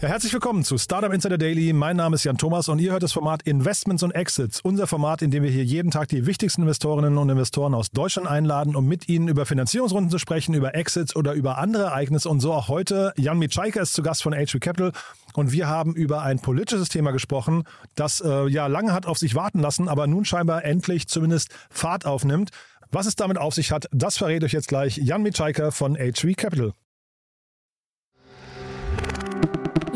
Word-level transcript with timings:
Ja, 0.00 0.08
herzlich 0.08 0.32
willkommen 0.32 0.64
zu 0.64 0.78
Startup 0.78 1.12
Insider 1.12 1.36
Daily. 1.36 1.74
Mein 1.74 1.96
Name 1.96 2.14
ist 2.14 2.24
Jan 2.24 2.38
Thomas 2.38 2.70
und 2.70 2.78
ihr 2.78 2.92
hört 2.92 3.02
das 3.02 3.12
Format 3.12 3.42
Investments 3.42 4.02
und 4.02 4.12
Exits. 4.12 4.62
Unser 4.62 4.86
Format, 4.86 5.20
in 5.20 5.30
dem 5.30 5.42
wir 5.42 5.50
hier 5.50 5.62
jeden 5.62 5.90
Tag 5.90 6.08
die 6.08 6.24
wichtigsten 6.24 6.62
Investorinnen 6.62 7.18
und 7.18 7.28
Investoren 7.28 7.74
aus 7.74 7.90
Deutschland 7.90 8.26
einladen, 8.26 8.76
um 8.76 8.86
mit 8.88 9.10
ihnen 9.10 9.28
über 9.28 9.44
Finanzierungsrunden 9.44 10.10
zu 10.10 10.16
sprechen, 10.18 10.54
über 10.54 10.74
Exits 10.74 11.14
oder 11.14 11.34
über 11.34 11.58
andere 11.58 11.82
Ereignisse. 11.82 12.30
Und 12.30 12.40
so 12.40 12.54
auch 12.54 12.68
heute. 12.68 13.12
Jan 13.18 13.38
Mitschaiker 13.38 13.82
ist 13.82 13.92
zu 13.92 14.02
Gast 14.02 14.22
von 14.22 14.32
HV 14.32 14.58
Capital 14.58 14.92
und 15.34 15.52
wir 15.52 15.68
haben 15.68 15.94
über 15.94 16.22
ein 16.22 16.38
politisches 16.38 16.88
Thema 16.88 17.10
gesprochen, 17.10 17.64
das 17.94 18.22
äh, 18.22 18.48
ja 18.48 18.68
lange 18.68 18.94
hat 18.94 19.04
auf 19.04 19.18
sich 19.18 19.34
warten 19.34 19.58
lassen, 19.58 19.86
aber 19.86 20.06
nun 20.06 20.24
scheinbar 20.24 20.64
endlich 20.64 21.08
zumindest 21.08 21.50
Fahrt 21.68 22.06
aufnimmt. 22.06 22.52
Was 22.90 23.04
es 23.04 23.16
damit 23.16 23.36
auf 23.36 23.52
sich 23.52 23.70
hat, 23.70 23.86
das 23.92 24.16
verrät 24.16 24.42
euch 24.44 24.52
jetzt 24.52 24.68
gleich 24.68 24.96
Jan 24.96 25.20
Mitschaiker 25.20 25.72
von 25.72 25.94
HV 25.94 26.36
Capital. 26.38 26.72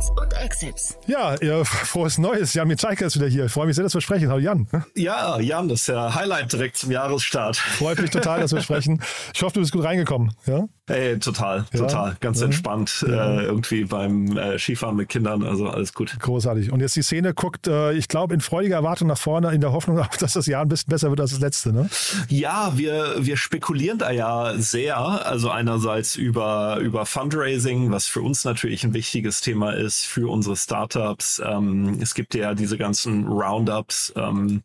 Investments 0.00 0.10
und 0.10 0.32
Exits. 0.32 0.98
Ja, 1.06 1.34
ja, 1.42 1.64
frohes 1.64 2.18
Neues. 2.18 2.54
Jan 2.54 2.68
Mitschaiker 2.68 3.06
ist 3.06 3.16
wieder 3.16 3.26
hier. 3.28 3.46
Ich 3.46 3.52
freue 3.52 3.66
mich 3.66 3.76
sehr, 3.76 3.82
dass 3.84 3.94
wir 3.94 4.00
sprechen. 4.00 4.28
Hallo 4.28 4.40
Jan. 4.40 4.66
Ja, 4.94 5.38
Jan, 5.40 5.68
das 5.68 5.82
ist 5.82 5.86
ja 5.88 6.14
Highlight 6.14 6.52
direkt 6.52 6.76
zum 6.76 6.90
Jahresstart. 6.90 7.56
Freut 7.56 8.00
mich 8.00 8.10
total, 8.10 8.40
dass 8.40 8.52
wir 8.52 8.62
sprechen. 8.62 9.02
Ich 9.34 9.42
hoffe, 9.42 9.54
du 9.54 9.60
bist 9.60 9.72
gut 9.72 9.84
reingekommen. 9.84 10.34
Ja? 10.46 10.66
Hey, 10.90 11.20
total, 11.20 11.64
total. 11.70 12.16
Ganz 12.18 12.40
ja. 12.40 12.46
entspannt. 12.46 13.04
Ja. 13.06 13.38
Äh, 13.38 13.44
irgendwie 13.44 13.84
beim 13.84 14.36
äh, 14.36 14.58
Skifahren 14.58 14.96
mit 14.96 15.08
Kindern, 15.08 15.44
also 15.44 15.68
alles 15.68 15.94
gut. 15.94 16.18
Großartig. 16.18 16.72
Und 16.72 16.80
jetzt 16.80 16.96
die 16.96 17.02
Szene 17.02 17.32
guckt, 17.32 17.68
äh, 17.68 17.92
ich 17.92 18.08
glaube, 18.08 18.34
in 18.34 18.40
freudiger 18.40 18.74
Erwartung 18.74 19.06
nach 19.06 19.18
vorne, 19.18 19.52
in 19.52 19.60
der 19.60 19.70
Hoffnung, 19.70 20.04
dass 20.18 20.32
das 20.32 20.46
Jahr 20.46 20.62
ein 20.62 20.68
bisschen 20.68 20.90
besser 20.90 21.10
wird 21.10 21.20
als 21.20 21.30
das 21.30 21.38
letzte. 21.38 21.72
Ne? 21.72 21.88
Ja, 22.28 22.72
wir, 22.74 23.14
wir 23.18 23.36
spekulieren 23.36 23.98
da 23.98 24.10
ja 24.10 24.54
sehr. 24.56 24.98
Also 24.98 25.50
einerseits 25.50 26.16
über, 26.16 26.78
über 26.80 27.06
Fundraising, 27.06 27.92
was 27.92 28.06
für 28.06 28.22
uns 28.22 28.44
natürlich 28.44 28.82
ein 28.82 28.92
wichtiges 28.92 29.42
Thema 29.42 29.70
ist, 29.70 30.06
für 30.06 30.28
unsere 30.28 30.56
Startups. 30.56 31.40
Ähm, 31.44 31.98
es 32.02 32.14
gibt 32.14 32.34
ja 32.34 32.54
diese 32.54 32.76
ganzen 32.76 33.28
Roundups. 33.28 34.12
Ähm, 34.16 34.64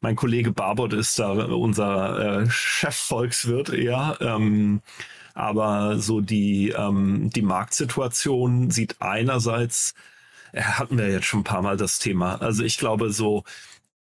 mein 0.00 0.14
Kollege 0.14 0.52
Barbot 0.52 0.92
ist 0.92 1.18
da 1.18 1.30
unser 1.32 2.42
äh, 2.42 2.50
Chefvolkswirt 2.50 3.70
eher. 3.70 4.16
Ähm, 4.20 4.80
aber 5.36 5.98
so 5.98 6.20
die, 6.20 6.70
ähm, 6.70 7.30
die 7.30 7.42
Marktsituation 7.42 8.70
sieht 8.70 8.96
einerseits, 9.00 9.94
äh, 10.52 10.62
hatten 10.62 10.98
wir 10.98 11.10
jetzt 11.10 11.26
schon 11.26 11.40
ein 11.40 11.44
paar 11.44 11.62
Mal 11.62 11.76
das 11.76 11.98
Thema. 11.98 12.40
Also 12.40 12.64
ich 12.64 12.78
glaube, 12.78 13.12
so, 13.12 13.44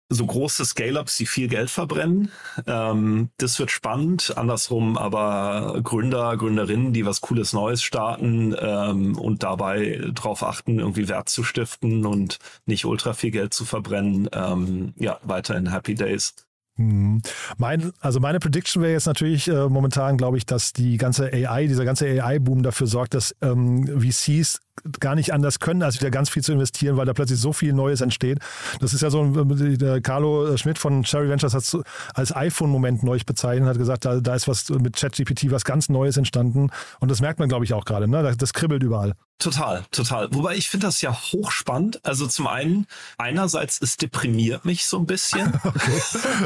so 0.09 0.27
große 0.27 0.65
Scale-Ups, 0.65 1.17
die 1.17 1.27
viel 1.27 1.49
Geld 1.49 1.71
verbrennen, 1.71 2.31
ähm, 2.67 3.31
das 3.39 3.59
wird 3.59 3.71
spannend. 3.71 4.37
Andersrum 4.37 4.99
aber 4.99 5.81
Gründer, 5.83 6.37
Gründerinnen, 6.37 6.93
die 6.93 7.07
was 7.07 7.21
Cooles 7.21 7.53
Neues 7.53 7.83
starten 7.83 8.55
ähm, 8.59 9.17
und 9.19 9.43
dabei 9.45 10.03
darauf 10.15 10.43
achten, 10.43 10.81
irgendwie 10.81 11.09
Wert 11.09 11.29
zu 11.29 11.45
stiften 11.45 12.05
und 12.07 12.39
nicht 12.67 12.85
ultra 12.85 13.13
viel 13.15 13.31
Geld 13.31 13.55
zu 13.55 13.65
verbrennen. 13.65 14.29
Ähm, 14.33 14.95
ja, 14.99 15.19
weiterhin 15.23 15.71
Happy 15.71 15.95
Days. 15.95 16.35
Hm. 16.77 17.21
Mein, 17.59 17.93
also 18.01 18.19
meine 18.19 18.41
Prediction 18.41 18.83
wäre 18.83 18.93
jetzt 18.93 19.07
natürlich 19.07 19.47
äh, 19.49 19.69
momentan, 19.69 20.17
glaube 20.17 20.39
ich, 20.39 20.47
dass 20.47 20.73
die 20.73 20.97
ganze 20.97 21.31
AI, 21.33 21.67
dieser 21.67 21.85
ganze 21.85 22.07
AI-Boom 22.07 22.63
dafür 22.63 22.87
sorgt, 22.87 23.15
dass 23.15 23.35
ähm, 23.43 23.87
VCs 23.87 24.61
gar 25.01 25.15
nicht 25.15 25.33
anders 25.33 25.61
können, 25.61 25.83
als 25.83 26.01
wieder 26.01 26.11
ganz 26.11 26.29
viel 26.29 26.43
zu 26.43 26.53
investieren, 26.53 26.97
weil 26.97 27.07
da 27.07 27.13
plötzlich 27.13 27.39
so 27.39 27.53
viel 27.53 27.73
Neues 27.73 28.01
entsteht. 28.01 28.39
Das 28.81 28.95
ist 28.95 29.03
ja 29.03 29.11
so, 29.11 29.25
der 29.25 30.01
Carlo 30.01 30.57
Schmidt 30.57 30.79
von 30.79 31.03
Cherry 31.05 31.29
Ventures 31.29 31.55
hat 31.55 31.63
es 31.63 31.79
als 32.15 32.35
iPhone-Moment 32.35 33.03
neu 33.03 33.19
bezeichnet, 33.25 33.69
hat 33.69 33.79
gesagt, 33.79 34.05
da, 34.05 34.21
da 34.21 34.35
ist 34.35 34.49
was 34.49 34.69
mit 34.71 34.97
ChatGPT 34.97 35.51
was 35.51 35.65
ganz 35.65 35.89
Neues 35.89 36.17
entstanden. 36.17 36.71
Und 37.01 37.11
das 37.11 37.21
merkt 37.21 37.39
man, 37.39 37.49
glaube 37.49 37.65
ich, 37.65 37.75
auch 37.75 37.85
gerade. 37.85 38.09
Ne? 38.09 38.35
Das 38.37 38.53
kribbelt 38.53 38.83
überall. 38.83 39.15
Total, 39.43 39.83
total. 39.91 40.29
Wobei 40.33 40.55
ich 40.55 40.71
finde 40.71 40.87
das 40.87 41.01
ja 41.01 41.13
hochspannend. 41.13 41.99
Also 42.05 42.29
zum 42.29 42.47
einen, 42.47 42.87
einerseits, 43.19 43.81
es 43.83 43.97
deprimiert 43.97 44.65
mich 44.65 44.87
so 44.87 44.99
ein 44.99 45.07
bisschen. 45.07 45.53
okay. 45.65 46.01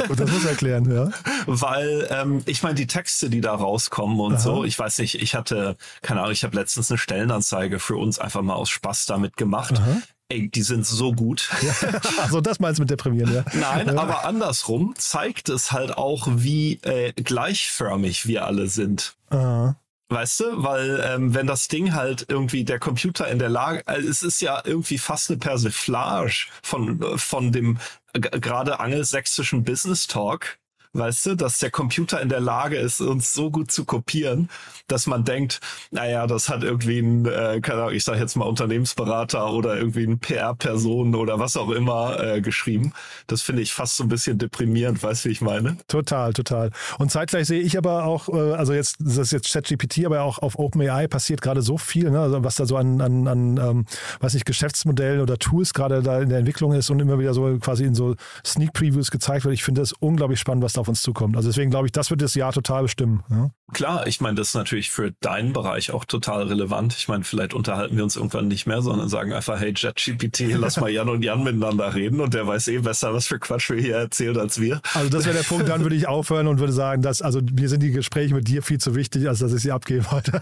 Und 0.09 0.19
das 0.19 0.31
muss 0.31 0.45
er 0.45 0.53
erklären, 0.53 0.91
ja. 0.91 1.11
Weil 1.47 2.09
ähm, 2.11 2.43
ich 2.47 2.63
meine, 2.63 2.75
die 2.75 2.87
Texte, 2.87 3.29
die 3.29 3.43
da 3.43 3.55
rauskommen 3.55 4.19
und 4.19 4.35
Aha. 4.35 4.41
so, 4.41 4.65
ich 4.65 4.79
weiß 4.79 4.99
nicht, 5.01 5.21
ich 5.21 5.35
hatte, 5.35 5.77
keine 6.01 6.21
Ahnung, 6.21 6.33
ich 6.33 6.43
habe 6.43 6.57
letztens 6.57 6.91
eine 6.91 6.97
Stellenanzeige 6.97 7.81
für 7.81 7.97
uns 7.97 8.16
einfach 8.21 8.43
mal 8.43 8.55
aus 8.55 8.71
Spaß 8.71 9.07
damit 9.07 9.37
gemacht. 9.37 9.79
Aha. 9.79 10.03
Ey, 10.29 10.49
die 10.49 10.63
sind 10.63 10.85
so 10.85 11.13
gut. 11.13 11.51
Ja. 11.63 12.01
Also 12.23 12.41
das 12.41 12.59
meinst 12.59 12.79
du 12.79 12.83
mit 12.83 12.91
deprimieren, 12.91 13.33
ja? 13.33 13.45
Nein, 13.53 13.87
ja. 13.87 13.97
aber 13.97 14.25
andersrum 14.25 14.95
zeigt 14.97 15.49
es 15.49 15.71
halt 15.71 15.97
auch, 15.97 16.27
wie 16.31 16.81
äh, 16.83 17.13
gleichförmig 17.13 18.27
wir 18.27 18.45
alle 18.45 18.67
sind. 18.67 19.15
Aha. 19.31 19.77
Weißt 20.09 20.41
du, 20.41 20.63
weil 20.63 21.03
ähm, 21.05 21.35
wenn 21.35 21.47
das 21.49 21.67
Ding 21.67 21.93
halt 21.93 22.27
irgendwie 22.29 22.65
der 22.65 22.79
Computer 22.79 23.29
in 23.29 23.41
der 23.41 23.49
Lage, 23.49 23.83
also 23.87 24.09
es 24.09 24.23
ist 24.23 24.41
ja 24.41 24.63
irgendwie 24.65 24.99
fast 24.99 25.31
eine 25.31 25.39
Persiflage 25.39 26.47
von 26.63 27.19
von 27.19 27.51
dem 27.51 27.79
gerade 28.13 28.79
angelsächsischen 28.79 29.65
Business 29.65 30.07
Talk, 30.07 30.59
weißt 30.99 31.27
du, 31.27 31.35
dass 31.35 31.59
der 31.59 31.71
Computer 31.71 32.21
in 32.21 32.29
der 32.29 32.41
Lage 32.41 32.77
ist, 32.77 33.01
uns 33.01 33.33
so 33.33 33.51
gut 33.51 33.71
zu 33.71 33.85
kopieren, 33.85 34.49
dass 34.89 35.07
man 35.07 35.25
denkt, 35.25 35.61
naja, 35.91 36.27
das 36.27 36.49
hat 36.49 36.63
irgendwie 36.63 37.01
ein, 37.01 37.27
äh, 37.27 37.61
keine 37.61 37.83
Ahnung, 37.83 37.95
ich 37.95 38.05
sage 38.05 38.21
jetzt 38.21 38.37
mal 38.37 38.45
Unternehmensberater 38.45 39.53
oder 39.53 39.77
irgendwie 39.77 40.05
ein 40.05 40.19
PR-Person 40.19 41.15
oder 41.15 41.39
was 41.39 41.57
auch 41.57 41.71
immer 41.71 42.21
äh, 42.21 42.41
geschrieben. 42.41 42.93
Das 43.27 43.43
finde 43.43 43.63
ich 43.63 43.73
fast 43.73 43.97
so 43.97 44.05
ein 44.05 44.09
bisschen 44.09 44.39
deprimierend, 44.39 45.03
weißt 45.03 45.25
du, 45.25 45.29
wie 45.29 45.33
ich 45.33 45.41
meine? 45.41 45.77
Total, 45.89 46.33
total. 46.33 46.71
Und 46.99 47.11
zeitgleich 47.11 47.47
sehe 47.47 47.61
ich 47.61 47.77
aber 47.77 48.05
auch, 48.05 48.29
äh, 48.29 48.53
also 48.53 48.73
jetzt, 48.73 48.97
das 49.01 49.19
ist 49.19 49.33
jetzt 49.33 49.53
ChatGPT, 49.53 50.07
aber 50.07 50.23
auch 50.23 50.39
auf 50.39 50.59
OpenAI 50.59 51.09
passiert 51.09 51.43
gerade 51.43 51.63
so 51.63 51.79
viel, 51.79 52.11
ne? 52.11 52.21
also 52.21 52.45
was 52.45 52.57
da 52.57 52.67
so 52.67 52.77
an, 52.77 53.01
an, 53.01 53.27
an 53.27 53.57
ähm, 53.57 53.87
weiß 54.21 54.35
nicht, 54.35 54.47
Geschäftsmodellen 54.47 55.21
oder 55.21 55.39
Tools 55.39 55.75
gerade 55.75 56.03
da 56.03 56.21
in 56.21 56.29
der 56.29 56.39
Entwicklung 56.39 56.73
ist 56.73 56.91
und 56.91 57.01
immer 57.01 57.19
wieder 57.19 57.35
so 57.35 57.59
quasi 57.59 57.85
in 57.85 57.95
so 57.95 58.15
Sneak 58.45 58.73
Previews 58.73 59.11
gezeigt 59.11 59.45
wird. 59.45 59.55
Ich 59.55 59.65
finde 59.65 59.81
das 59.81 59.93
unglaublich 59.93 60.41
spannend, 60.41 60.65
was 60.65 60.75
da 60.75 60.86
auf 60.87 60.89
uns 60.89 61.03
zukommt. 61.03 61.37
Also 61.37 61.49
deswegen 61.49 61.71
glaube 61.71 61.87
ich, 61.87 61.93
das 61.93 62.11
wird 62.11 62.23
das 62.23 62.35
Jahr 62.35 62.53
total 62.53 62.83
bestimmen. 62.83 63.23
Ja? 63.29 63.51
Klar, 63.73 64.07
ich 64.07 64.21
meine, 64.21 64.37
das 64.37 64.49
ist 64.49 64.55
natürlich 64.55 64.91
für 64.91 65.11
deinen 65.21 65.53
Bereich 65.53 65.91
auch 65.91 66.05
total 66.05 66.45
relevant. 66.45 66.95
Ich 66.97 67.09
meine, 67.09 67.25
vielleicht 67.25 67.53
unterhalten 67.53 67.97
wir 67.97 68.05
uns 68.05 68.15
irgendwann 68.15 68.47
nicht 68.47 68.67
mehr, 68.67 68.81
sondern 68.81 69.09
sagen 69.09 69.33
einfach, 69.33 69.59
hey 69.59 69.75
JetGPT, 69.77 70.55
lass 70.57 70.81
mal 70.81 70.89
Jan 70.89 71.09
und 71.09 71.25
Jan 71.25 71.43
miteinander 71.43 71.93
reden 71.93 72.21
und 72.21 72.33
der 72.33 72.47
weiß 72.47 72.69
eh 72.69 72.79
besser, 72.79 73.13
was 73.13 73.27
für 73.27 73.41
Quatsch 73.41 73.71
wir 73.71 73.81
hier 73.81 73.97
erzählen 73.97 74.39
als 74.39 74.61
wir. 74.61 74.81
Also 74.95 75.11
das 75.11 75.25
wäre 75.25 75.37
der 75.37 75.43
Punkt, 75.43 75.69
dann 75.69 75.83
würde 75.83 75.97
ich 75.97 76.07
aufhören 76.07 76.47
und 76.47 76.61
würde 76.61 76.73
sagen, 76.73 77.03
dass, 77.03 77.23
also 77.23 77.41
mir 77.41 77.69
sind 77.69 77.83
die 77.83 77.91
Gespräche 77.91 78.35
mit 78.35 78.47
dir 78.47 78.63
viel 78.63 78.79
zu 78.79 78.95
wichtig, 78.95 79.29
als 79.29 79.41
dass 79.41 79.53
ich 79.53 79.63
sie 79.63 79.73
abgebe 79.73 80.09
heute. 80.13 80.31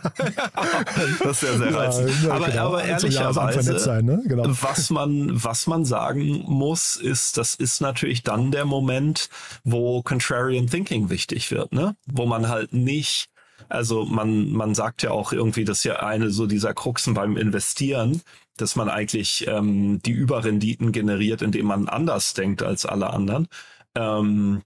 das 1.22 1.42
ist 1.42 1.48
ja 1.50 1.56
sehr 1.56 1.74
reizend. 1.74 2.10
Ja, 2.24 2.34
aber, 2.34 2.46
genau. 2.46 2.66
aber 2.66 2.84
ehrlicherweise, 2.84 3.78
sein, 3.78 4.04
ne? 4.04 4.22
genau. 4.26 4.44
was 4.46 4.90
man, 4.90 5.30
was 5.32 5.66
man 5.66 5.86
sagen 5.86 6.44
muss, 6.46 6.96
ist, 6.96 7.38
das 7.38 7.54
ist 7.54 7.80
natürlich 7.80 8.22
dann 8.22 8.50
der 8.50 8.66
Moment, 8.66 9.30
wo 9.64 10.02
Contrarian 10.34 10.66
Thinking 10.66 11.10
wichtig 11.10 11.50
wird, 11.50 11.72
ne? 11.72 11.96
Wo 12.06 12.26
man 12.26 12.48
halt 12.48 12.72
nicht 12.72 13.28
Also 13.68 14.04
man, 14.04 14.50
man 14.52 14.74
sagt 14.74 15.02
ja 15.02 15.10
auch 15.10 15.32
irgendwie, 15.32 15.64
dass 15.64 15.84
ja 15.84 16.00
eine 16.00 16.30
so 16.30 16.46
dieser 16.46 16.74
Kruxen 16.74 17.14
beim 17.14 17.36
Investieren, 17.36 18.20
dass 18.56 18.76
man 18.76 18.88
eigentlich 18.88 19.46
ähm, 19.46 20.00
die 20.02 20.12
Überrenditen 20.12 20.92
generiert, 20.92 21.40
indem 21.40 21.66
man 21.66 21.88
anders 21.88 22.34
denkt 22.34 22.62
als 22.62 22.84
alle 22.84 23.10
anderen. 23.10 23.48
Ähm, 23.94 24.62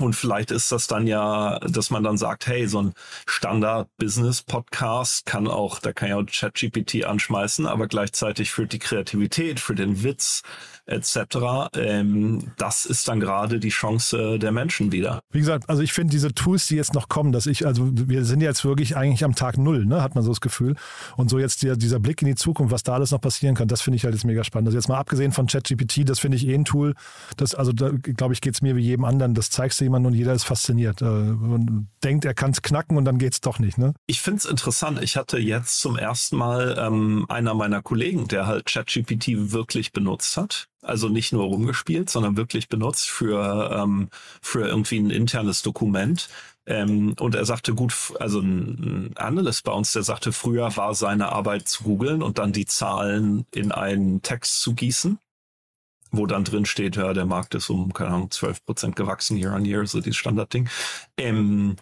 und 0.00 0.14
vielleicht 0.14 0.50
ist 0.50 0.72
das 0.72 0.86
dann 0.86 1.06
ja, 1.06 1.58
dass 1.60 1.90
man 1.90 2.02
dann 2.02 2.16
sagt, 2.16 2.46
hey, 2.46 2.66
so 2.66 2.82
ein 2.82 2.92
Standard-Business-Podcast 3.26 5.26
kann 5.26 5.46
auch, 5.46 5.78
da 5.78 5.92
kann 5.92 6.08
ja 6.08 6.16
auch 6.16 6.26
ChatGPT 6.26 7.04
anschmeißen, 7.04 7.66
aber 7.66 7.86
gleichzeitig 7.86 8.50
für 8.50 8.66
die 8.66 8.78
Kreativität, 8.78 9.60
für 9.60 9.74
den 9.74 10.02
Witz, 10.02 10.42
etc. 10.86 11.70
Ähm, 11.76 12.52
das 12.56 12.84
ist 12.84 13.08
dann 13.08 13.20
gerade 13.20 13.60
die 13.60 13.68
Chance 13.68 14.38
der 14.38 14.52
Menschen 14.52 14.92
wieder. 14.92 15.20
Wie 15.30 15.38
gesagt, 15.38 15.68
also 15.68 15.82
ich 15.82 15.92
finde 15.92 16.10
diese 16.10 16.34
Tools, 16.34 16.66
die 16.66 16.76
jetzt 16.76 16.94
noch 16.94 17.08
kommen, 17.08 17.32
dass 17.32 17.46
ich, 17.46 17.66
also 17.66 17.88
wir 17.92 18.24
sind 18.24 18.40
jetzt 18.40 18.64
wirklich 18.64 18.96
eigentlich 18.96 19.24
am 19.24 19.34
Tag 19.34 19.56
Null, 19.56 19.86
ne, 19.86 20.02
hat 20.02 20.14
man 20.14 20.24
so 20.24 20.30
das 20.30 20.40
Gefühl. 20.40 20.74
Und 21.16 21.30
so 21.30 21.38
jetzt 21.38 21.62
der, 21.62 21.76
dieser 21.76 22.00
Blick 22.00 22.22
in 22.22 22.28
die 22.28 22.34
Zukunft, 22.34 22.72
was 22.72 22.82
da 22.82 22.94
alles 22.94 23.12
noch 23.12 23.20
passieren 23.20 23.54
kann, 23.54 23.68
das 23.68 23.82
finde 23.82 23.96
ich 23.96 24.04
halt 24.04 24.14
jetzt 24.14 24.24
mega 24.24 24.44
spannend. 24.44 24.68
Also 24.68 24.78
jetzt 24.78 24.88
mal 24.88 24.98
abgesehen 24.98 25.32
von 25.32 25.46
ChatGPT, 25.46 26.08
das 26.08 26.18
finde 26.18 26.36
ich 26.36 26.46
eh 26.46 26.54
ein 26.54 26.64
Tool, 26.64 26.94
das, 27.36 27.54
also 27.54 27.72
da 27.72 27.90
glaube 27.90 28.34
ich, 28.34 28.40
geht 28.40 28.54
es 28.54 28.62
mir 28.62 28.76
wie 28.76 28.82
jedem 28.82 29.04
anderen, 29.04 29.34
das 29.34 29.50
zeigst 29.50 29.80
du 29.80 29.84
jemandem 29.90 30.12
und 30.12 30.18
jeder 30.18 30.32
ist 30.32 30.44
fasziniert 30.44 31.02
äh, 31.02 31.04
und 31.04 31.88
denkt, 32.02 32.24
er 32.24 32.34
kann 32.34 32.52
es 32.52 32.62
knacken 32.62 32.96
und 32.96 33.04
dann 33.04 33.18
geht 33.18 33.34
es 33.34 33.40
doch 33.40 33.58
nicht, 33.58 33.78
ne? 33.78 33.94
Ich 34.06 34.20
finde 34.20 34.38
es 34.38 34.44
interessant. 34.44 35.02
Ich 35.02 35.16
hatte 35.16 35.38
jetzt 35.38 35.80
zum 35.80 35.96
ersten 35.96 36.36
Mal 36.36 36.76
ähm, 36.78 37.26
einer 37.28 37.54
meiner 37.54 37.82
Kollegen, 37.82 38.28
der 38.28 38.46
halt 38.46 38.66
ChatGPT 38.66 39.52
wirklich 39.52 39.92
benutzt 39.92 40.36
hat 40.36 40.70
also 40.82 41.08
nicht 41.08 41.32
nur 41.32 41.44
rumgespielt, 41.44 42.10
sondern 42.10 42.36
wirklich 42.36 42.68
benutzt 42.68 43.10
für, 43.10 43.70
ähm, 43.72 44.08
für 44.40 44.66
irgendwie 44.66 44.98
ein 44.98 45.10
internes 45.10 45.62
Dokument. 45.62 46.28
Ähm, 46.66 47.14
und 47.18 47.34
er 47.34 47.44
sagte, 47.44 47.74
gut, 47.74 47.94
also 48.18 48.40
ein 48.40 49.12
Analyst 49.16 49.64
bei 49.64 49.72
uns, 49.72 49.92
der 49.92 50.02
sagte, 50.02 50.32
früher 50.32 50.76
war 50.76 50.94
seine 50.94 51.32
Arbeit 51.32 51.68
zu 51.68 51.84
googeln 51.84 52.22
und 52.22 52.38
dann 52.38 52.52
die 52.52 52.66
Zahlen 52.66 53.46
in 53.54 53.72
einen 53.72 54.22
Text 54.22 54.62
zu 54.62 54.74
gießen, 54.74 55.18
wo 56.10 56.26
dann 56.26 56.44
drin 56.44 56.66
steht, 56.66 56.96
ja, 56.96 57.12
der 57.12 57.26
Markt 57.26 57.54
ist 57.54 57.70
um, 57.70 57.92
keine 57.92 58.10
Ahnung, 58.10 58.30
12 58.30 58.64
Prozent 58.64 58.96
gewachsen 58.96 59.36
year 59.36 59.54
on 59.54 59.64
year, 59.64 59.86
so 59.86 60.00
dieses 60.00 60.16
Standardding. 60.16 60.68
Ähm, 61.16 61.76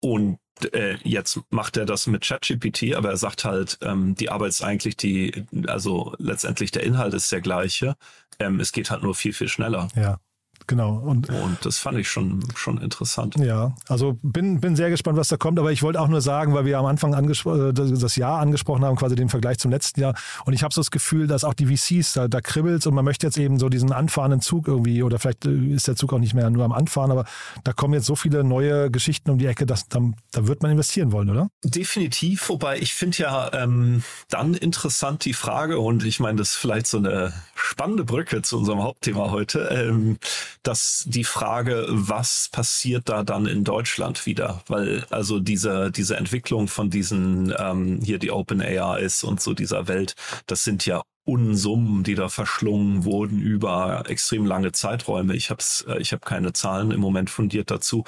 und 0.00 0.38
äh, 0.72 0.96
jetzt 1.02 1.40
macht 1.50 1.76
er 1.76 1.84
das 1.84 2.06
mit 2.06 2.22
ChatGPT, 2.22 2.94
aber 2.94 3.10
er 3.10 3.16
sagt 3.16 3.44
halt, 3.44 3.78
ähm, 3.82 4.14
die 4.14 4.30
Arbeit 4.30 4.50
ist 4.50 4.62
eigentlich 4.62 4.96
die, 4.96 5.46
also 5.66 6.14
letztendlich 6.18 6.70
der 6.70 6.82
Inhalt 6.82 7.14
ist 7.14 7.30
der 7.32 7.40
gleiche. 7.40 7.96
Ähm, 8.38 8.60
es 8.60 8.72
geht 8.72 8.90
halt 8.90 9.02
nur 9.02 9.14
viel, 9.14 9.32
viel 9.32 9.48
schneller. 9.48 9.88
Ja. 9.94 10.18
Genau. 10.66 10.96
Und, 10.96 11.28
und 11.28 11.64
das 11.64 11.78
fand 11.78 11.98
ich 11.98 12.08
schon, 12.08 12.42
schon 12.56 12.78
interessant. 12.78 13.36
Ja, 13.38 13.74
also 13.88 14.18
bin, 14.22 14.60
bin 14.60 14.74
sehr 14.74 14.90
gespannt, 14.90 15.16
was 15.16 15.28
da 15.28 15.36
kommt. 15.36 15.58
Aber 15.58 15.70
ich 15.70 15.82
wollte 15.82 16.00
auch 16.00 16.08
nur 16.08 16.20
sagen, 16.20 16.54
weil 16.54 16.64
wir 16.64 16.78
am 16.78 16.86
Anfang 16.86 17.12
äh, 17.14 17.72
das 17.72 18.16
Jahr 18.16 18.40
angesprochen 18.40 18.84
haben, 18.84 18.96
quasi 18.96 19.14
den 19.14 19.28
Vergleich 19.28 19.58
zum 19.58 19.70
letzten 19.70 20.00
Jahr. 20.00 20.14
Und 20.44 20.54
ich 20.54 20.62
habe 20.62 20.74
so 20.74 20.80
das 20.80 20.90
Gefühl, 20.90 21.26
dass 21.26 21.44
auch 21.44 21.54
die 21.54 21.66
VCs, 21.66 22.14
da, 22.14 22.28
da 22.28 22.40
kribbelt 22.40 22.86
und 22.86 22.94
man 22.94 23.04
möchte 23.04 23.26
jetzt 23.26 23.38
eben 23.38 23.58
so 23.58 23.68
diesen 23.68 23.92
anfahrenden 23.92 24.40
Zug 24.40 24.66
irgendwie, 24.68 25.02
oder 25.02 25.18
vielleicht 25.18 25.46
äh, 25.46 25.50
ist 25.50 25.88
der 25.88 25.96
Zug 25.96 26.12
auch 26.12 26.18
nicht 26.18 26.34
mehr 26.34 26.50
nur 26.50 26.64
am 26.64 26.72
Anfahren, 26.72 27.10
aber 27.10 27.24
da 27.64 27.72
kommen 27.72 27.94
jetzt 27.94 28.06
so 28.06 28.16
viele 28.16 28.42
neue 28.42 28.90
Geschichten 28.90 29.30
um 29.30 29.38
die 29.38 29.46
Ecke, 29.46 29.66
dass 29.66 29.88
da, 29.88 30.00
da 30.32 30.46
wird 30.46 30.62
man 30.62 30.72
investieren 30.72 31.12
wollen, 31.12 31.30
oder? 31.30 31.48
Definitiv, 31.64 32.48
wobei 32.48 32.78
ich 32.78 32.94
finde 32.94 33.18
ja 33.18 33.52
ähm, 33.52 34.02
dann 34.28 34.54
interessant 34.54 35.24
die 35.24 35.32
Frage, 35.32 35.78
und 35.78 36.04
ich 36.04 36.20
meine, 36.20 36.38
das 36.38 36.50
ist 36.50 36.56
vielleicht 36.56 36.86
so 36.86 36.98
eine 36.98 37.32
spannende 37.54 38.04
Brücke 38.04 38.42
zu 38.42 38.58
unserem 38.58 38.82
Hauptthema 38.82 39.30
heute. 39.30 39.68
Ähm, 39.70 40.18
dass 40.62 41.04
die 41.06 41.24
Frage, 41.24 41.86
was 41.88 42.48
passiert 42.52 43.08
da 43.08 43.22
dann 43.22 43.46
in 43.46 43.64
Deutschland 43.64 44.26
wieder? 44.26 44.62
Weil 44.68 45.04
also 45.10 45.40
diese, 45.40 45.90
diese 45.90 46.16
Entwicklung 46.16 46.68
von 46.68 46.90
diesen, 46.90 47.54
ähm, 47.58 48.00
hier 48.02 48.18
die 48.18 48.30
Open 48.30 48.60
AIs 48.60 49.24
und 49.24 49.40
so 49.40 49.54
dieser 49.54 49.88
Welt, 49.88 50.14
das 50.46 50.64
sind 50.64 50.86
ja 50.86 51.02
Unsummen, 51.26 52.04
die 52.04 52.14
da 52.14 52.28
verschlungen 52.28 53.04
wurden 53.04 53.40
über 53.40 54.04
extrem 54.08 54.46
lange 54.46 54.70
Zeiträume. 54.70 55.34
Ich 55.34 55.50
habe 55.50 55.62
äh, 55.88 56.00
ich 56.00 56.12
hab 56.12 56.24
keine 56.24 56.52
Zahlen 56.52 56.92
im 56.92 57.00
Moment 57.00 57.30
fundiert 57.30 57.70
dazu, 57.70 58.04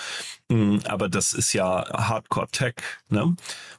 hm, 0.50 0.81
aber 0.87 1.08
das 1.08 1.32
ist 1.32 1.52
ja 1.52 1.85
Hardcore 1.93 2.46
Tech. 2.52 2.75
Ne? 3.08 3.35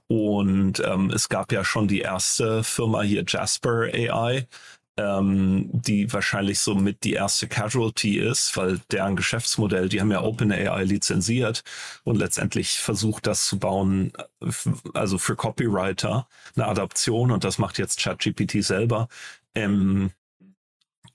Und 0.07 0.81
ähm, 0.85 1.09
es 1.11 1.29
gab 1.29 1.53
ja 1.53 1.63
schon 1.63 1.87
die 1.87 2.01
erste 2.01 2.63
Firma 2.63 3.01
hier, 3.03 3.23
Jasper 3.25 3.87
AI, 3.93 4.45
ähm, 4.99 5.69
die 5.71 6.11
wahrscheinlich 6.11 6.59
so 6.59 6.75
mit 6.75 7.03
die 7.05 7.13
erste 7.13 7.47
Casualty 7.47 8.17
ist, 8.17 8.57
weil 8.57 8.79
deren 8.91 9.15
Geschäftsmodell, 9.15 9.87
die 9.87 10.01
haben 10.01 10.11
ja 10.11 10.21
OpenAI 10.21 10.83
lizenziert 10.83 11.63
und 12.03 12.17
letztendlich 12.17 12.79
versucht 12.79 13.25
das 13.25 13.45
zu 13.45 13.59
bauen, 13.59 14.11
also 14.93 15.17
für 15.17 15.35
Copywriter 15.35 16.27
eine 16.55 16.67
Adaption 16.67 17.31
und 17.31 17.43
das 17.45 17.57
macht 17.57 17.77
jetzt 17.77 17.99
ChatGPT 17.99 18.63
selber. 18.63 19.07
Ähm, 19.55 20.11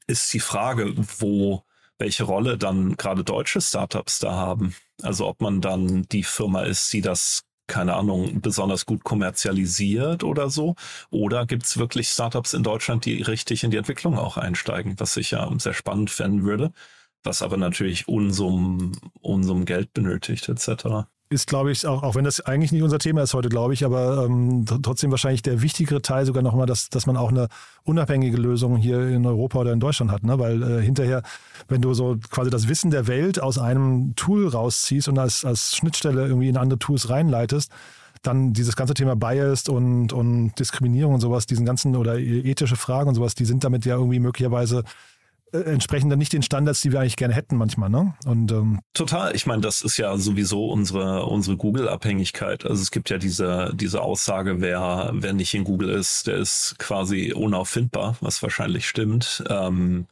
ist 0.06 0.32
die 0.32 0.40
Frage, 0.40 0.94
wo 1.18 1.62
welche 1.98 2.24
Rolle 2.24 2.58
dann 2.58 2.96
gerade 2.96 3.22
deutsche 3.22 3.60
Startups 3.60 4.18
da 4.18 4.32
haben. 4.32 4.74
Also 5.02 5.26
ob 5.26 5.40
man 5.40 5.60
dann 5.60 6.02
die 6.04 6.24
Firma 6.24 6.62
ist, 6.62 6.92
die 6.92 7.00
das 7.00 7.44
keine 7.66 7.94
Ahnung, 7.94 8.40
besonders 8.40 8.86
gut 8.86 9.04
kommerzialisiert 9.04 10.24
oder 10.24 10.50
so? 10.50 10.74
Oder 11.10 11.46
gibt 11.46 11.64
es 11.64 11.78
wirklich 11.78 12.08
Startups 12.08 12.54
in 12.54 12.62
Deutschland, 12.62 13.04
die 13.04 13.22
richtig 13.22 13.64
in 13.64 13.70
die 13.70 13.76
Entwicklung 13.78 14.18
auch 14.18 14.36
einsteigen, 14.36 14.98
was 14.98 15.16
ich 15.16 15.30
ja 15.32 15.50
sehr 15.58 15.74
spannend 15.74 16.10
fänden 16.10 16.44
würde, 16.44 16.72
was 17.22 17.42
aber 17.42 17.56
natürlich 17.56 18.08
Unsummen, 18.08 18.96
Unsummen 19.20 19.64
Geld 19.66 19.92
benötigt 19.94 20.48
etc 20.48 21.06
ist, 21.34 21.46
glaube 21.46 21.70
ich, 21.70 21.86
auch, 21.86 22.02
auch 22.02 22.14
wenn 22.14 22.24
das 22.24 22.40
eigentlich 22.40 22.72
nicht 22.72 22.82
unser 22.82 22.98
Thema 22.98 23.22
ist 23.22 23.34
heute, 23.34 23.48
glaube 23.48 23.74
ich, 23.74 23.84
aber 23.84 24.24
ähm, 24.24 24.64
trotzdem 24.82 25.10
wahrscheinlich 25.10 25.42
der 25.42 25.60
wichtigere 25.60 26.00
Teil 26.00 26.24
sogar 26.24 26.42
nochmal, 26.42 26.66
dass, 26.66 26.88
dass 26.88 27.06
man 27.06 27.16
auch 27.16 27.28
eine 27.28 27.48
unabhängige 27.82 28.38
Lösung 28.38 28.76
hier 28.76 29.06
in 29.08 29.26
Europa 29.26 29.58
oder 29.58 29.72
in 29.72 29.80
Deutschland 29.80 30.10
hat. 30.10 30.22
Ne? 30.22 30.38
Weil 30.38 30.62
äh, 30.62 30.82
hinterher, 30.82 31.22
wenn 31.68 31.82
du 31.82 31.92
so 31.92 32.16
quasi 32.30 32.50
das 32.50 32.68
Wissen 32.68 32.90
der 32.90 33.06
Welt 33.06 33.42
aus 33.42 33.58
einem 33.58 34.14
Tool 34.16 34.48
rausziehst 34.48 35.08
und 35.08 35.18
als, 35.18 35.44
als 35.44 35.76
Schnittstelle 35.76 36.26
irgendwie 36.26 36.48
in 36.48 36.56
andere 36.56 36.78
Tools 36.78 37.10
reinleitest, 37.10 37.70
dann 38.22 38.52
dieses 38.52 38.76
ganze 38.76 38.94
Thema 38.94 39.16
Bias 39.16 39.68
und, 39.68 40.12
und 40.12 40.58
Diskriminierung 40.58 41.14
und 41.14 41.20
sowas, 41.20 41.46
diesen 41.46 41.66
ganzen 41.66 41.94
oder 41.96 42.18
ethische 42.18 42.76
Fragen 42.76 43.08
und 43.08 43.14
sowas, 43.14 43.34
die 43.34 43.44
sind 43.44 43.64
damit 43.64 43.84
ja 43.84 43.96
irgendwie 43.96 44.20
möglicherweise 44.20 44.84
entsprechen 45.62 46.10
dann 46.10 46.18
nicht 46.18 46.32
den 46.32 46.42
Standards, 46.42 46.80
die 46.80 46.92
wir 46.92 47.00
eigentlich 47.00 47.16
gerne 47.16 47.34
hätten 47.34 47.56
manchmal, 47.56 47.88
ne? 47.88 48.14
Und 48.26 48.50
ähm 48.52 48.80
total. 48.92 49.34
Ich 49.34 49.46
meine, 49.46 49.62
das 49.62 49.82
ist 49.82 49.96
ja 49.96 50.16
sowieso 50.16 50.68
unsere 50.68 51.26
unsere 51.26 51.56
Google-Abhängigkeit. 51.56 52.64
Also 52.64 52.82
es 52.82 52.90
gibt 52.90 53.10
ja 53.10 53.18
diese 53.18 53.72
diese 53.74 54.02
Aussage, 54.02 54.60
wer 54.60 55.10
wer 55.14 55.32
nicht 55.32 55.54
in 55.54 55.64
Google 55.64 55.90
ist, 55.90 56.26
der 56.26 56.36
ist 56.36 56.76
quasi 56.78 57.32
unauffindbar, 57.32 58.16
was 58.20 58.42
wahrscheinlich 58.42 58.88
stimmt. 58.88 59.44
Ähm, 59.48 60.06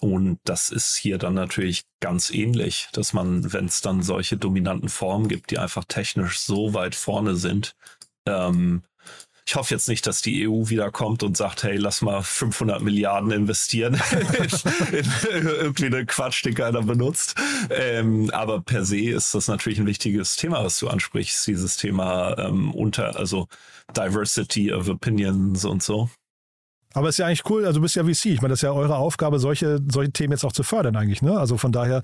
und 0.00 0.38
das 0.44 0.70
ist 0.70 0.96
hier 0.96 1.18
dann 1.18 1.34
natürlich 1.34 1.84
ganz 2.00 2.30
ähnlich, 2.30 2.88
dass 2.92 3.12
man, 3.12 3.52
wenn 3.52 3.66
es 3.66 3.82
dann 3.82 4.02
solche 4.02 4.38
dominanten 4.38 4.88
Formen 4.88 5.28
gibt, 5.28 5.50
die 5.50 5.58
einfach 5.58 5.84
technisch 5.84 6.40
so 6.40 6.72
weit 6.72 6.94
vorne 6.94 7.36
sind, 7.36 7.76
ähm, 8.26 8.82
ich 9.46 9.56
hoffe 9.56 9.74
jetzt 9.74 9.88
nicht, 9.88 10.06
dass 10.06 10.22
die 10.22 10.48
EU 10.48 10.68
wiederkommt 10.68 11.22
und 11.22 11.36
sagt, 11.36 11.62
hey, 11.62 11.76
lass 11.76 12.02
mal 12.02 12.22
500 12.22 12.82
Milliarden 12.82 13.30
investieren 13.30 14.00
in, 14.12 14.98
in 15.38 15.46
irgendwie 15.46 15.86
einen 15.86 16.06
Quatsch, 16.06 16.44
den 16.44 16.54
keiner 16.54 16.82
benutzt. 16.82 17.34
Ähm, 17.70 18.30
aber 18.30 18.60
per 18.60 18.84
se 18.84 18.98
ist 18.98 19.34
das 19.34 19.48
natürlich 19.48 19.78
ein 19.78 19.86
wichtiges 19.86 20.36
Thema, 20.36 20.64
was 20.64 20.78
du 20.78 20.88
ansprichst, 20.88 21.46
dieses 21.46 21.76
Thema 21.76 22.36
ähm, 22.38 22.72
unter, 22.72 23.16
also 23.16 23.48
Diversity 23.96 24.72
of 24.72 24.88
Opinions 24.88 25.64
und 25.64 25.82
so. 25.82 26.10
Aber 26.92 27.08
ist 27.08 27.18
ja 27.18 27.26
eigentlich 27.26 27.48
cool, 27.48 27.64
also 27.64 27.78
du 27.78 27.82
bist 27.82 27.94
ja 27.94 28.02
VC. 28.02 28.26
Ich 28.26 28.42
meine, 28.42 28.50
das 28.50 28.58
ist 28.58 28.62
ja 28.62 28.72
eure 28.72 28.96
Aufgabe, 28.96 29.38
solche, 29.38 29.80
solche 29.90 30.10
Themen 30.10 30.32
jetzt 30.32 30.44
auch 30.44 30.52
zu 30.52 30.64
fördern 30.64 30.96
eigentlich. 30.96 31.22
Ne? 31.22 31.38
Also 31.38 31.56
von 31.56 31.70
daher, 31.70 31.98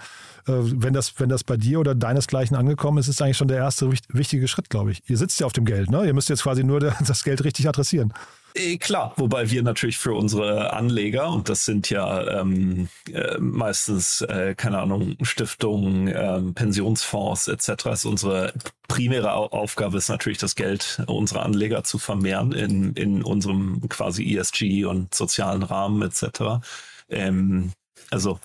äh, 0.46 0.52
wenn, 0.54 0.92
das, 0.92 1.18
wenn 1.18 1.28
das 1.28 1.42
bei 1.42 1.56
dir 1.56 1.80
oder 1.80 1.94
deinesgleichen 1.94 2.56
angekommen 2.56 2.98
ist, 2.98 3.08
ist 3.08 3.20
eigentlich 3.20 3.36
schon 3.36 3.48
der 3.48 3.58
erste 3.58 3.90
wichtige 3.90 4.46
Schritt, 4.46 4.70
glaube 4.70 4.92
ich. 4.92 5.02
Ihr 5.08 5.16
sitzt 5.16 5.40
ja 5.40 5.46
auf 5.46 5.52
dem 5.52 5.64
Geld, 5.64 5.90
ne? 5.90 6.06
Ihr 6.06 6.14
müsst 6.14 6.28
jetzt 6.28 6.44
quasi 6.44 6.62
nur 6.62 6.78
das 7.06 7.24
Geld 7.24 7.42
richtig 7.42 7.68
adressieren. 7.68 8.12
Eh, 8.58 8.78
klar, 8.78 9.12
wobei 9.16 9.50
wir 9.50 9.62
natürlich 9.62 9.98
für 9.98 10.14
unsere 10.14 10.72
Anleger, 10.72 11.30
und 11.30 11.50
das 11.50 11.66
sind 11.66 11.90
ja 11.90 12.40
ähm, 12.40 12.88
äh, 13.12 13.36
meistens, 13.38 14.22
äh, 14.22 14.54
keine 14.56 14.78
Ahnung, 14.78 15.16
Stiftungen, 15.22 16.08
ähm, 16.08 16.54
Pensionsfonds 16.54 17.48
etc., 17.48 17.86
ist 17.92 18.06
unsere 18.06 18.54
primäre 18.88 19.32
Aufgabe 19.32 19.98
ist 19.98 20.08
natürlich, 20.08 20.38
das 20.38 20.54
Geld 20.54 21.02
unserer 21.06 21.44
Anleger 21.44 21.84
zu 21.84 21.98
vermehren 21.98 22.52
in, 22.52 22.94
in 22.94 23.22
unserem 23.22 23.86
quasi 23.90 24.36
ESG 24.36 24.86
und 24.86 25.14
sozialen 25.14 25.62
Rahmen 25.62 26.00
etc. 26.02 26.64
Ähm, 27.10 27.72
also 28.10 28.38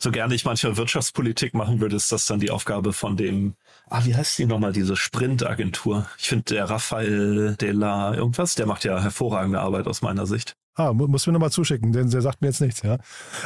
so 0.00 0.10
gerne 0.10 0.34
ich 0.34 0.44
manchmal 0.44 0.76
Wirtschaftspolitik 0.76 1.54
machen 1.54 1.80
würde, 1.80 1.96
ist 1.96 2.12
das 2.12 2.26
dann 2.26 2.40
die 2.40 2.50
Aufgabe 2.50 2.92
von 2.92 3.16
dem 3.16 3.54
ah, 3.88 4.04
wie 4.04 4.14
heißt 4.14 4.38
die 4.38 4.46
nochmal, 4.46 4.72
diese 4.72 4.96
Sprint-Agentur? 4.96 6.06
Ich 6.18 6.28
finde, 6.28 6.44
der 6.44 6.68
Raphael 6.70 7.56
de 7.56 7.70
la 7.72 8.14
irgendwas, 8.14 8.54
der 8.54 8.66
macht 8.66 8.84
ja 8.84 9.00
hervorragende 9.00 9.60
Arbeit 9.60 9.86
aus 9.86 10.02
meiner 10.02 10.26
Sicht. 10.26 10.56
Ah, 10.78 10.92
muss 10.92 11.26
mir 11.26 11.32
nochmal 11.32 11.50
zuschicken, 11.50 11.92
denn 11.92 12.10
der 12.10 12.20
sagt 12.20 12.42
mir 12.42 12.48
jetzt 12.48 12.60
nichts, 12.60 12.82
ja. 12.82 12.98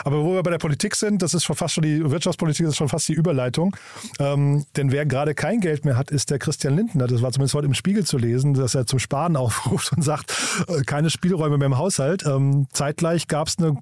Aber 0.04 0.24
wo 0.24 0.34
wir 0.34 0.42
bei 0.42 0.50
der 0.50 0.58
Politik 0.58 0.96
sind, 0.96 1.22
das 1.22 1.32
ist 1.32 1.44
schon 1.44 1.54
fast 1.54 1.74
schon 1.74 1.82
die 1.82 2.10
Wirtschaftspolitik, 2.10 2.66
das 2.66 2.72
ist 2.72 2.78
schon 2.78 2.88
fast 2.88 3.06
die 3.06 3.12
Überleitung. 3.12 3.76
Ähm, 4.18 4.66
denn 4.76 4.90
wer 4.90 5.06
gerade 5.06 5.36
kein 5.36 5.60
Geld 5.60 5.84
mehr 5.84 5.96
hat, 5.96 6.10
ist 6.10 6.30
der 6.30 6.40
Christian 6.40 6.74
Lindner. 6.74 7.06
Das 7.06 7.22
war 7.22 7.30
zumindest 7.30 7.54
heute 7.54 7.66
im 7.66 7.74
Spiegel 7.74 8.04
zu 8.04 8.18
lesen, 8.18 8.54
dass 8.54 8.74
er 8.74 8.86
zum 8.86 8.98
Sparen 8.98 9.36
aufruft 9.36 9.92
und 9.92 10.02
sagt, 10.02 10.34
äh, 10.66 10.82
keine 10.82 11.08
Spielräume 11.08 11.56
mehr 11.56 11.66
im 11.66 11.78
Haushalt. 11.78 12.26
Ähm, 12.26 12.66
zeitgleich 12.72 13.28
gab 13.28 13.46
es 13.46 13.58
eine 13.58 13.78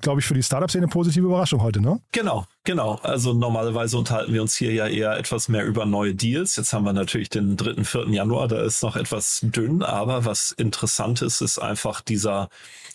glaube 0.00 0.20
ich, 0.20 0.26
für 0.26 0.34
die 0.34 0.42
Startup-Szene 0.42 0.84
eine 0.84 0.92
positive 0.92 1.26
Überraschung 1.26 1.62
heute, 1.62 1.80
ne? 1.80 2.00
Genau, 2.12 2.46
genau. 2.64 2.98
Also 3.02 3.32
normalerweise 3.32 3.96
unterhalten 3.98 4.32
wir 4.32 4.42
uns 4.42 4.56
hier 4.56 4.72
ja 4.72 4.86
eher 4.86 5.16
etwas 5.16 5.48
mehr 5.48 5.64
über 5.64 5.86
neue 5.86 6.14
Deals. 6.14 6.56
Jetzt 6.56 6.72
haben 6.72 6.84
wir 6.84 6.92
natürlich 6.92 7.28
den 7.28 7.56
3., 7.56 7.84
4. 7.84 8.08
Januar, 8.08 8.48
da 8.48 8.62
ist 8.62 8.82
noch 8.82 8.96
etwas 8.96 9.40
dünn, 9.42 9.82
aber 9.82 10.24
was 10.24 10.52
interessant 10.52 11.22
ist, 11.22 11.40
ist 11.40 11.58
einfach 11.58 12.00
dieser 12.00 12.48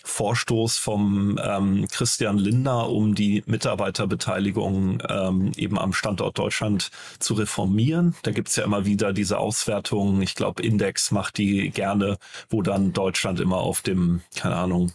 Vorstoß 0.03 0.77
vom 0.77 1.39
ähm, 1.41 1.87
Christian 1.89 2.37
Lindner, 2.37 2.89
um 2.89 3.15
die 3.15 3.43
Mitarbeiterbeteiligung 3.45 5.01
ähm, 5.07 5.51
eben 5.55 5.79
am 5.79 5.93
Standort 5.93 6.37
Deutschland 6.37 6.91
zu 7.19 7.35
reformieren. 7.35 8.13
Da 8.23 8.31
gibt's 8.31 8.57
ja 8.57 8.65
immer 8.65 8.85
wieder 8.85 9.13
diese 9.13 9.39
Auswertungen. 9.39 10.21
Ich 10.21 10.35
glaube, 10.35 10.61
Index 10.61 11.11
macht 11.11 11.37
die 11.37 11.69
gerne, 11.69 12.17
wo 12.49 12.61
dann 12.61 12.91
Deutschland 12.91 13.39
immer 13.39 13.57
auf 13.57 13.81
dem, 13.81 14.21
keine 14.35 14.57
Ahnung, 14.57 14.91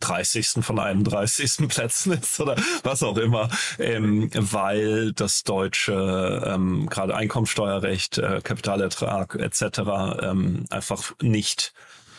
30. 0.00 0.64
von 0.64 0.78
31. 0.78 1.56
Plätzen 1.68 2.12
ist 2.12 2.38
oder 2.40 2.56
was 2.82 3.02
auch 3.02 3.16
immer, 3.16 3.48
ähm, 3.78 4.30
weil 4.34 5.12
das 5.12 5.44
deutsche 5.44 6.42
ähm, 6.46 6.88
gerade 6.88 7.14
Einkommensteuerrecht, 7.14 8.18
äh, 8.18 8.40
Kapitalertrag 8.42 9.34
etc. 9.36 9.80
Ähm, 10.22 10.64
einfach 10.70 11.12
nicht 11.22 11.72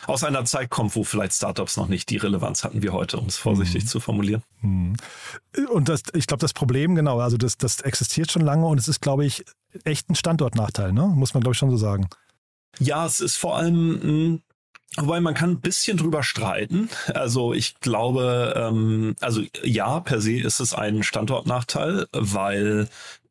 aus 0.06 0.24
einer 0.24 0.44
Zeit 0.44 0.70
kommt, 0.70 0.96
wo 0.96 1.04
vielleicht 1.04 1.34
Startups 1.34 1.76
noch 1.76 1.88
nicht 1.88 2.10
die 2.10 2.16
Relevanz 2.16 2.64
hatten 2.64 2.82
wie 2.82 2.90
heute, 2.90 3.18
um 3.18 3.26
es 3.26 3.36
vorsichtig 3.36 3.84
mhm. 3.84 3.88
zu 3.88 4.00
formulieren. 4.00 4.42
Mhm. 4.60 4.96
Und 5.70 5.88
das, 5.88 6.02
ich 6.14 6.26
glaube, 6.26 6.40
das 6.40 6.52
Problem, 6.52 6.94
genau, 6.94 7.20
also 7.20 7.36
das, 7.36 7.58
das 7.58 7.80
existiert 7.80 8.30
schon 8.30 8.42
lange 8.42 8.66
und 8.66 8.78
es 8.78 8.88
ist, 8.88 9.00
glaube 9.00 9.24
ich, 9.24 9.44
echt 9.84 10.10
ein 10.10 10.14
Standortnachteil, 10.14 10.92
ne? 10.92 11.06
muss 11.06 11.34
man, 11.34 11.42
glaube 11.42 11.52
ich, 11.52 11.58
schon 11.58 11.70
so 11.70 11.76
sagen. 11.76 12.08
Ja, 12.78 13.06
es 13.06 13.20
ist 13.20 13.36
vor 13.36 13.56
allem 13.56 14.00
hm, 14.02 14.42
Wobei 14.96 15.20
man 15.20 15.34
kann 15.34 15.50
ein 15.50 15.60
bisschen 15.60 15.96
drüber 15.96 16.22
streiten. 16.22 16.88
Also 17.14 17.54
ich 17.54 17.78
glaube, 17.80 18.54
ähm, 18.56 19.14
also 19.20 19.42
ja, 19.62 20.00
per 20.00 20.20
se 20.20 20.38
ist 20.40 20.58
es 20.58 20.74
ein 20.74 21.04
Standortnachteil, 21.04 22.08
weil 22.12 22.88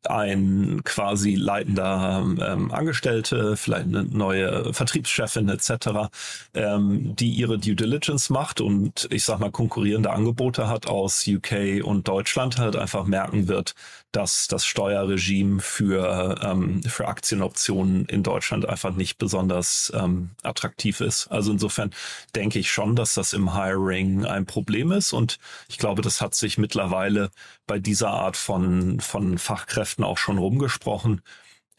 ein 0.08 0.82
quasi 0.84 1.34
leitender 1.34 2.24
ähm, 2.40 2.70
Angestellte, 2.72 3.56
vielleicht 3.56 3.86
eine 3.86 4.04
neue 4.04 4.72
Vertriebschefin 4.72 5.48
etc., 5.48 6.10
ähm, 6.54 7.14
die 7.16 7.30
ihre 7.30 7.58
Due 7.58 7.74
Diligence 7.74 8.30
macht 8.30 8.60
und 8.60 9.08
ich 9.10 9.24
sag 9.24 9.40
mal 9.40 9.50
konkurrierende 9.50 10.10
Angebote 10.10 10.68
hat 10.68 10.86
aus 10.86 11.26
UK 11.26 11.84
und 11.84 12.08
Deutschland, 12.08 12.58
halt 12.58 12.76
einfach 12.76 13.04
merken 13.04 13.48
wird, 13.48 13.74
dass 14.12 14.48
das 14.48 14.64
Steuerregime 14.64 15.60
für, 15.60 16.40
ähm, 16.42 16.82
für 16.82 17.06
Aktienoptionen 17.06 18.06
in 18.06 18.22
Deutschland 18.22 18.68
einfach 18.68 18.94
nicht 18.94 19.18
besonders 19.18 19.92
ähm, 19.94 20.30
attraktiv 20.42 21.00
ist. 21.00 21.28
Also 21.28 21.52
insofern 21.52 21.90
denke 22.34 22.58
ich 22.58 22.70
schon, 22.70 22.96
dass 22.96 23.14
das 23.14 23.32
im 23.32 23.54
Hiring 23.54 24.24
ein 24.24 24.46
Problem 24.46 24.92
ist 24.92 25.12
und 25.12 25.38
ich 25.68 25.78
glaube, 25.78 26.02
das 26.02 26.20
hat 26.20 26.34
sich 26.34 26.58
mittlerweile 26.58 27.30
bei 27.66 27.78
dieser 27.78 28.10
Art 28.10 28.36
von, 28.36 28.98
von 28.98 29.38
Fachkräften 29.38 29.89
auch 29.98 30.18
schon 30.18 30.38
rumgesprochen. 30.38 31.22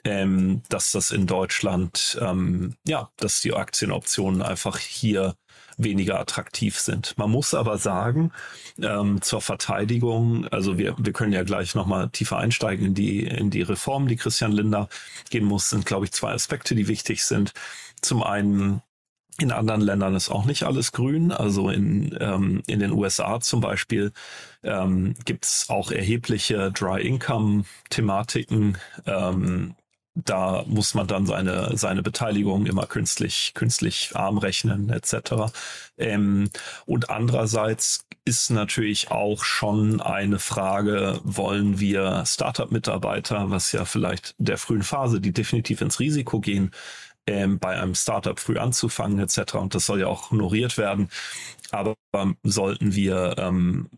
Ähm, 0.03 0.63
dass 0.67 0.91
das 0.91 1.11
in 1.11 1.27
Deutschland, 1.27 2.17
ähm, 2.19 2.75
ja, 2.87 3.11
dass 3.17 3.39
die 3.39 3.53
Aktienoptionen 3.53 4.41
einfach 4.41 4.79
hier 4.79 5.35
weniger 5.77 6.19
attraktiv 6.19 6.79
sind. 6.79 7.17
Man 7.17 7.29
muss 7.29 7.53
aber 7.53 7.77
sagen, 7.77 8.31
ähm, 8.81 9.21
zur 9.21 9.41
Verteidigung, 9.41 10.47
also 10.47 10.77
wir, 10.77 10.95
wir 10.97 11.13
können 11.13 11.33
ja 11.33 11.43
gleich 11.43 11.75
nochmal 11.75 12.09
tiefer 12.09 12.37
einsteigen 12.37 12.87
in 12.87 12.93
die, 12.95 13.25
in 13.25 13.51
die 13.51 13.61
Reform, 13.61 14.07
die 14.07 14.15
Christian 14.15 14.51
Linder 14.51 14.89
gehen 15.29 15.45
muss, 15.45 15.69
sind, 15.69 15.85
glaube 15.85 16.05
ich, 16.05 16.11
zwei 16.11 16.31
Aspekte, 16.31 16.73
die 16.75 16.87
wichtig 16.87 17.23
sind. 17.23 17.53
Zum 18.01 18.23
einen 18.23 18.81
in 19.39 19.51
anderen 19.51 19.81
Ländern 19.81 20.15
ist 20.15 20.29
auch 20.29 20.45
nicht 20.45 20.63
alles 20.63 20.91
grün. 20.91 21.31
Also 21.31 21.69
in, 21.69 22.17
ähm, 22.19 22.61
in 22.67 22.79
den 22.79 22.91
USA 22.91 23.39
zum 23.39 23.61
Beispiel 23.61 24.11
ähm, 24.63 25.15
gibt 25.25 25.45
es 25.45 25.69
auch 25.69 25.91
erhebliche 25.91 26.71
Dry-Income-Thematiken. 26.71 28.77
Ähm, 29.05 29.75
da 30.13 30.63
muss 30.67 30.93
man 30.93 31.07
dann 31.07 31.25
seine, 31.25 31.77
seine 31.77 32.03
Beteiligung 32.03 32.65
immer 32.65 32.85
künstlich, 32.85 33.53
künstlich 33.55 34.11
arm 34.13 34.37
rechnen, 34.37 34.89
etc. 34.89 35.53
Ähm, 35.97 36.49
und 36.85 37.09
andererseits 37.09 38.05
ist 38.25 38.51
natürlich 38.51 39.09
auch 39.09 39.43
schon 39.43 40.01
eine 40.01 40.39
Frage, 40.39 41.19
wollen 41.23 41.79
wir 41.79 42.23
Startup-Mitarbeiter, 42.25 43.49
was 43.49 43.71
ja 43.71 43.85
vielleicht 43.85 44.35
der 44.37 44.57
frühen 44.57 44.83
Phase, 44.83 45.21
die 45.21 45.31
definitiv 45.31 45.81
ins 45.81 45.99
Risiko 45.99 46.39
gehen, 46.39 46.71
ähm, 47.31 47.59
bei 47.59 47.79
einem 47.79 47.95
Startup 47.95 48.39
früh 48.39 48.57
anzufangen, 48.57 49.19
etc. 49.19 49.55
Und 49.55 49.75
das 49.75 49.85
soll 49.85 50.01
ja 50.01 50.07
auch 50.07 50.31
honoriert 50.31 50.77
werden. 50.77 51.09
Aber 51.71 51.95
ähm, 52.13 52.35
sollten 52.43 52.95
wir 52.95 53.35
ähm, 53.37 53.89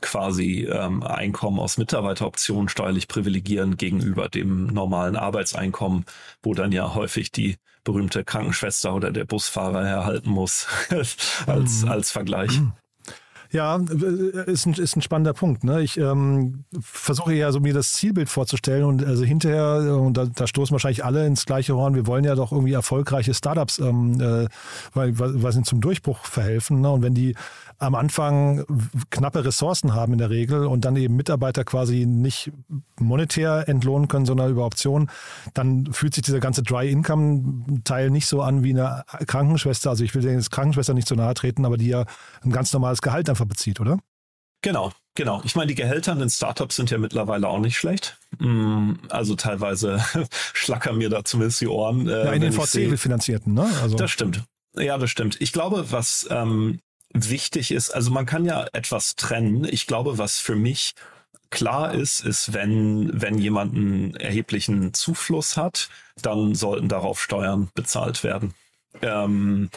quasi 0.00 0.68
ähm, 0.70 1.02
Einkommen 1.02 1.58
aus 1.58 1.78
Mitarbeiteroptionen 1.78 2.68
steuerlich 2.68 3.08
privilegieren 3.08 3.76
gegenüber 3.76 4.28
dem 4.28 4.66
normalen 4.66 5.16
Arbeitseinkommen, 5.16 6.04
wo 6.42 6.54
dann 6.54 6.72
ja 6.72 6.94
häufig 6.94 7.32
die 7.32 7.56
berühmte 7.82 8.24
Krankenschwester 8.24 8.94
oder 8.94 9.10
der 9.10 9.24
Busfahrer 9.24 9.86
erhalten 9.86 10.30
muss 10.30 10.66
als, 11.46 11.82
mhm. 11.82 11.88
als 11.88 12.10
Vergleich. 12.10 12.60
Ja, 13.54 13.76
ist 13.76 14.66
ein, 14.66 14.74
ist 14.74 14.96
ein 14.96 15.00
spannender 15.00 15.32
Punkt. 15.32 15.62
Ne? 15.62 15.80
Ich 15.80 15.96
ähm, 15.96 16.64
versuche 16.80 17.34
ja 17.34 17.52
so 17.52 17.60
mir 17.60 17.72
das 17.72 17.92
Zielbild 17.92 18.28
vorzustellen 18.28 18.82
und 18.82 19.04
also 19.04 19.22
hinterher, 19.22 19.96
und 19.96 20.16
da, 20.16 20.26
da 20.26 20.48
stoßen 20.48 20.72
wahrscheinlich 20.72 21.04
alle 21.04 21.24
ins 21.24 21.46
gleiche 21.46 21.76
Horn, 21.76 21.94
wir 21.94 22.08
wollen 22.08 22.24
ja 22.24 22.34
doch 22.34 22.50
irgendwie 22.50 22.72
erfolgreiche 22.72 23.32
Startups, 23.32 23.78
ähm, 23.78 24.20
äh, 24.20 24.48
weil, 24.92 25.16
weil 25.16 25.52
zum 25.62 25.80
Durchbruch 25.80 26.18
verhelfen. 26.24 26.80
Ne? 26.80 26.90
Und 26.90 27.02
wenn 27.02 27.14
die 27.14 27.36
am 27.78 27.94
Anfang 27.94 28.64
knappe 29.10 29.44
Ressourcen 29.44 29.94
haben 29.94 30.12
in 30.12 30.18
der 30.18 30.30
Regel 30.30 30.66
und 30.66 30.84
dann 30.84 30.96
eben 30.96 31.14
Mitarbeiter 31.16 31.64
quasi 31.64 32.06
nicht 32.06 32.50
monetär 32.98 33.68
entlohnen 33.68 34.08
können, 34.08 34.26
sondern 34.26 34.50
über 34.50 34.64
Optionen, 34.64 35.10
dann 35.54 35.92
fühlt 35.92 36.14
sich 36.14 36.24
dieser 36.24 36.40
ganze 36.40 36.62
Dry-Income-Teil 36.62 38.10
nicht 38.10 38.26
so 38.26 38.42
an 38.42 38.62
wie 38.62 38.70
eine 38.70 39.04
Krankenschwester. 39.26 39.90
Also 39.90 40.04
ich 40.04 40.14
will 40.14 40.22
den 40.22 40.40
Krankenschwester 40.40 40.94
nicht 40.94 41.08
so 41.08 41.14
nahe 41.14 41.34
treten, 41.34 41.64
aber 41.64 41.76
die 41.76 41.88
ja 41.88 42.04
ein 42.42 42.52
ganz 42.52 42.72
normales 42.72 43.02
Gehalt 43.02 43.28
einfach 43.28 43.43
bezieht, 43.46 43.80
oder? 43.80 43.98
Genau, 44.62 44.92
genau. 45.14 45.42
Ich 45.44 45.56
meine, 45.56 45.68
die 45.68 45.74
Gehälter 45.74 46.12
in 46.12 46.20
den 46.20 46.30
Startups 46.30 46.76
sind 46.76 46.90
ja 46.90 46.96
mittlerweile 46.96 47.48
auch 47.48 47.58
nicht 47.58 47.76
schlecht. 47.76 48.18
Mm, 48.38 48.94
also 49.10 49.34
teilweise 49.34 50.02
schlackern 50.54 50.96
mir 50.96 51.10
da 51.10 51.24
zumindest 51.24 51.60
die 51.60 51.68
Ohren. 51.68 52.08
Äh, 52.08 52.24
ja, 52.24 52.32
in 52.32 52.40
den 52.40 52.52
VC-finanzierten, 52.52 53.52
ne? 53.52 53.70
Also. 53.82 53.96
Das 53.96 54.10
stimmt. 54.10 54.42
Ja, 54.76 54.96
das 54.96 55.10
stimmt. 55.10 55.40
Ich 55.40 55.52
glaube, 55.52 55.92
was 55.92 56.26
ähm, 56.30 56.80
wichtig 57.12 57.70
ist, 57.72 57.90
also 57.90 58.10
man 58.10 58.26
kann 58.26 58.44
ja 58.44 58.66
etwas 58.72 59.16
trennen. 59.16 59.64
Ich 59.64 59.86
glaube, 59.86 60.18
was 60.18 60.38
für 60.38 60.56
mich 60.56 60.94
klar 61.50 61.94
ist, 61.94 62.24
ist, 62.24 62.52
wenn, 62.52 63.10
wenn 63.12 63.38
jemand 63.38 63.74
einen 63.74 64.16
erheblichen 64.16 64.94
Zufluss 64.94 65.56
hat, 65.56 65.88
dann 66.20 66.54
sollten 66.54 66.88
darauf 66.88 67.22
Steuern 67.22 67.68
bezahlt 67.74 68.24
werden. 68.24 68.54
Ähm, 69.02 69.70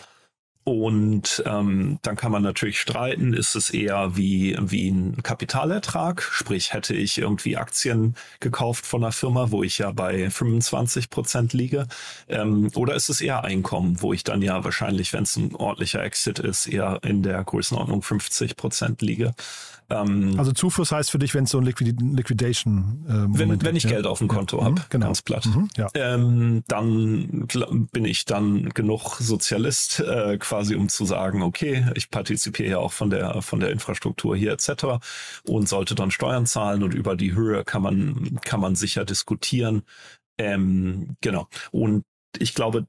und 0.68 1.42
ähm, 1.46 1.98
dann 2.02 2.18
kann 2.18 2.30
man 2.30 2.44
natürlich 2.44 2.82
streiten, 2.82 3.34
ist 3.34 3.56
es 3.56 3.70
eher 3.70 4.18
wie, 4.18 4.58
wie 4.60 4.90
ein 4.90 5.24
Kapitalertrag, 5.24 6.22
sprich 6.22 6.74
hätte 6.74 6.94
ich 6.94 7.18
irgendwie 7.18 7.56
Aktien 7.56 8.16
gekauft 8.42 8.86
von 8.86 9.02
einer 9.02 9.14
Firma, 9.14 9.50
wo 9.52 9.64
ich 9.64 9.78
ja 9.78 9.92
bei 9.92 10.30
25 10.30 11.10
Prozent 11.10 11.54
liege, 11.54 11.88
ähm, 12.28 12.70
oder 12.76 12.96
ist 12.96 13.08
es 13.08 13.22
eher 13.22 13.46
Einkommen, 13.46 14.02
wo 14.02 14.12
ich 14.12 14.26
dann 14.26 14.42
ja 14.42 14.66
wahrscheinlich, 14.66 15.14
wenn 15.14 15.24
es 15.24 15.38
ein 15.38 15.56
ordentlicher 15.56 16.04
Exit 16.04 16.40
ist, 16.40 16.68
eher 16.68 17.00
in 17.02 17.24
der 17.24 17.42
Größenordnung 17.46 18.02
50 18.02 18.58
Prozent 18.58 19.02
liege. 19.02 19.36
Ähm, 19.90 20.36
also 20.38 20.52
Zufluss 20.52 20.92
heißt 20.92 21.12
für 21.12 21.20
dich, 21.20 21.34
wenn 21.34 21.46
es 21.46 21.52
so 21.52 21.60
ein 21.60 21.66
Liquid 21.66 21.96
Liquidation 22.02 23.06
äh, 23.08 23.40
wenn, 23.40 23.64
wenn 23.64 23.76
ich 23.76 23.84
ja. 23.84 23.92
Geld 23.92 24.06
auf 24.06 24.20
dem 24.20 24.28
Konto 24.28 24.58
ja. 24.58 24.66
habe, 24.66 24.76
mhm, 24.76 24.86
genau. 24.90 25.06
ganz 25.06 25.22
platt. 25.22 25.46
Mhm, 25.46 25.70
ja. 25.78 25.88
ähm, 25.94 26.64
dann 26.68 27.48
bin 27.92 28.06
ich 28.06 28.26
dann 28.26 28.70
genug 28.70 29.16
Sozialist, 29.20 30.02
äh, 30.02 30.38
quasi 30.38 30.57
um 30.76 30.90
zu 30.90 31.06
sagen, 31.06 31.42
okay, 31.42 31.86
ich 31.96 32.10
partizipiere 32.10 32.70
ja 32.70 32.78
auch 32.80 32.94
von 32.94 33.10
der 33.10 33.42
von 33.42 33.60
der 33.60 33.72
Infrastruktur 33.72 34.36
hier 34.36 34.52
etc. 34.54 35.00
und 35.44 35.70
sollte 35.70 35.96
dann 35.96 36.12
Steuern 36.12 36.46
zahlen 36.46 36.84
und 36.84 36.94
über 36.94 37.16
die 37.16 37.34
Höhe 37.34 37.64
kann 37.64 37.82
man 37.82 38.40
kann 38.44 38.60
man 38.60 38.76
sicher 38.76 39.06
diskutieren. 39.06 39.84
Ähm, 40.38 41.16
genau. 41.22 41.48
Und 41.72 42.04
ich 42.38 42.54
glaube, 42.54 42.88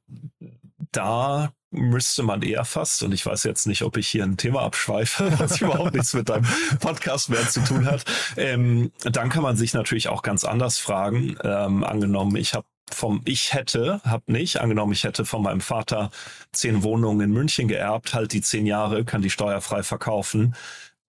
da 0.93 1.53
müsste 1.71 2.23
man 2.23 2.43
eher 2.43 2.65
fast, 2.65 3.03
und 3.03 3.13
ich 3.13 3.25
weiß 3.27 3.45
jetzt 3.45 3.67
nicht, 3.67 3.83
ob 3.83 3.97
ich 3.97 4.09
hier 4.09 4.25
ein 4.25 4.37
Thema 4.37 4.63
abschweife, 4.63 5.33
was 5.39 5.61
überhaupt 5.61 5.95
nichts 5.95 6.15
mit 6.15 6.29
deinem 6.29 6.47
Podcast 6.81 7.29
mehr 7.29 7.47
zu 7.49 7.63
tun 7.63 7.87
hat, 7.87 8.05
ähm, 8.37 8.91
dann 9.03 9.29
kann 9.29 9.43
man 9.43 9.57
sich 9.57 9.75
natürlich 9.75 10.09
auch 10.09 10.23
ganz 10.23 10.45
anders 10.45 10.79
fragen. 10.79 11.37
Ähm, 11.43 11.85
angenommen, 11.85 12.37
ich 12.37 12.55
habe 12.55 12.67
vom, 12.95 13.23
ich 13.25 13.55
hätte, 13.55 14.01
hab 14.05 14.29
nicht, 14.29 14.61
angenommen, 14.61 14.93
ich 14.93 15.05
hätte 15.05 15.25
von 15.25 15.43
meinem 15.43 15.61
Vater 15.61 16.11
zehn 16.53 16.83
Wohnungen 16.83 17.21
in 17.21 17.33
München 17.33 17.69
geerbt, 17.69 18.15
halt 18.15 18.33
die 18.33 18.41
zehn 18.41 18.67
Jahre, 18.67 19.05
kann 19.05 19.23
die 19.23 19.31
steuerfrei 19.31 19.83
verkaufen, 19.83 20.55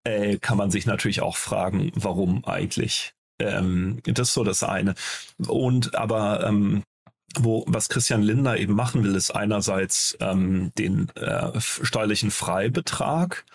äh, 0.04 0.38
kann 0.38 0.58
man 0.58 0.72
sich 0.72 0.86
natürlich 0.86 1.22
auch 1.22 1.38
fragen, 1.38 1.92
warum 1.96 2.46
eigentlich. 2.46 3.14
Ähm, 3.40 4.02
das 4.04 4.30
ist 4.30 4.34
so 4.34 4.44
das 4.44 4.64
eine. 4.64 4.96
Und 5.48 5.96
aber 5.96 6.46
ähm, 6.46 6.84
wo 7.38 7.64
was 7.68 7.90
Christian 7.90 8.22
Lindner 8.22 8.58
eben 8.58 8.74
machen 8.74 9.04
will, 9.04 9.16
ist 9.16 9.32
einerseits 9.32 10.18
ähm, 10.20 10.72
den 10.78 11.10
äh, 11.16 11.60
steuerlichen 11.60 12.32
Freibetrag 12.32 13.46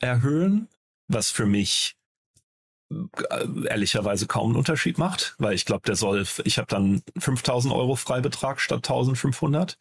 erhöhen, 0.00 0.68
was 1.08 1.30
für 1.30 1.46
mich 1.46 1.94
ehrlicherweise 3.68 4.26
kaum 4.26 4.50
einen 4.50 4.56
Unterschied 4.56 4.98
macht, 4.98 5.34
weil 5.38 5.54
ich 5.54 5.64
glaube, 5.64 5.82
der 5.86 5.96
soll, 5.96 6.26
ich 6.44 6.58
habe 6.58 6.68
dann 6.68 7.02
5000 7.18 7.72
Euro 7.72 7.96
Freibetrag 7.96 8.60
statt 8.60 8.78
1500, 8.78 9.78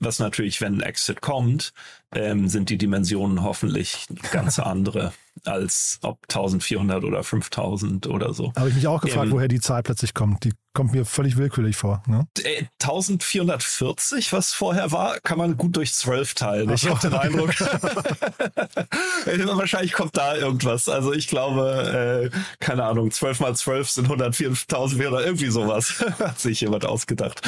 was 0.00 0.18
natürlich, 0.18 0.60
wenn 0.60 0.78
ein 0.78 0.82
Exit 0.82 1.20
kommt, 1.20 1.72
ähm, 2.14 2.48
sind 2.48 2.70
die 2.70 2.78
Dimensionen 2.78 3.42
hoffentlich 3.42 4.06
ganz 4.30 4.58
andere 4.58 5.12
als 5.44 5.98
ob 6.02 6.18
1400 6.28 7.04
oder 7.04 7.24
5000 7.24 8.06
oder 8.06 8.32
so. 8.32 8.52
Habe 8.56 8.68
ich 8.68 8.76
mich 8.76 8.86
auch 8.86 9.00
gefragt, 9.00 9.26
ähm, 9.26 9.32
woher 9.32 9.48
die 9.48 9.60
Zahl 9.60 9.82
plötzlich 9.82 10.14
kommt. 10.14 10.44
Die 10.44 10.52
kommt 10.74 10.92
mir 10.92 11.04
völlig 11.04 11.36
willkürlich 11.36 11.76
vor. 11.76 12.02
Ne? 12.06 12.26
1440, 12.82 14.32
was 14.32 14.52
vorher 14.52 14.90
war, 14.90 15.20
kann 15.20 15.38
man 15.38 15.56
gut 15.56 15.76
durch 15.76 15.94
12 15.94 16.34
teilen. 16.34 16.70
Ich 16.70 16.88
habe 16.88 17.00
den 17.00 17.14
Eindruck. 17.14 17.50
Wahrscheinlich 19.56 19.92
kommt 19.92 20.16
da 20.16 20.34
irgendwas. 20.36 20.88
Also 20.88 21.12
ich 21.12 21.28
glaube, 21.28 22.30
äh, 22.32 22.36
keine 22.58 22.84
Ahnung, 22.84 23.10
12 23.10 23.40
mal 23.40 23.54
12 23.54 23.90
sind 23.90 24.08
104.000 24.08 25.08
oder 25.08 25.24
irgendwie 25.24 25.50
sowas. 25.50 26.04
Hat 26.18 26.40
sich 26.40 26.60
jemand 26.60 26.84
ausgedacht. 26.84 27.40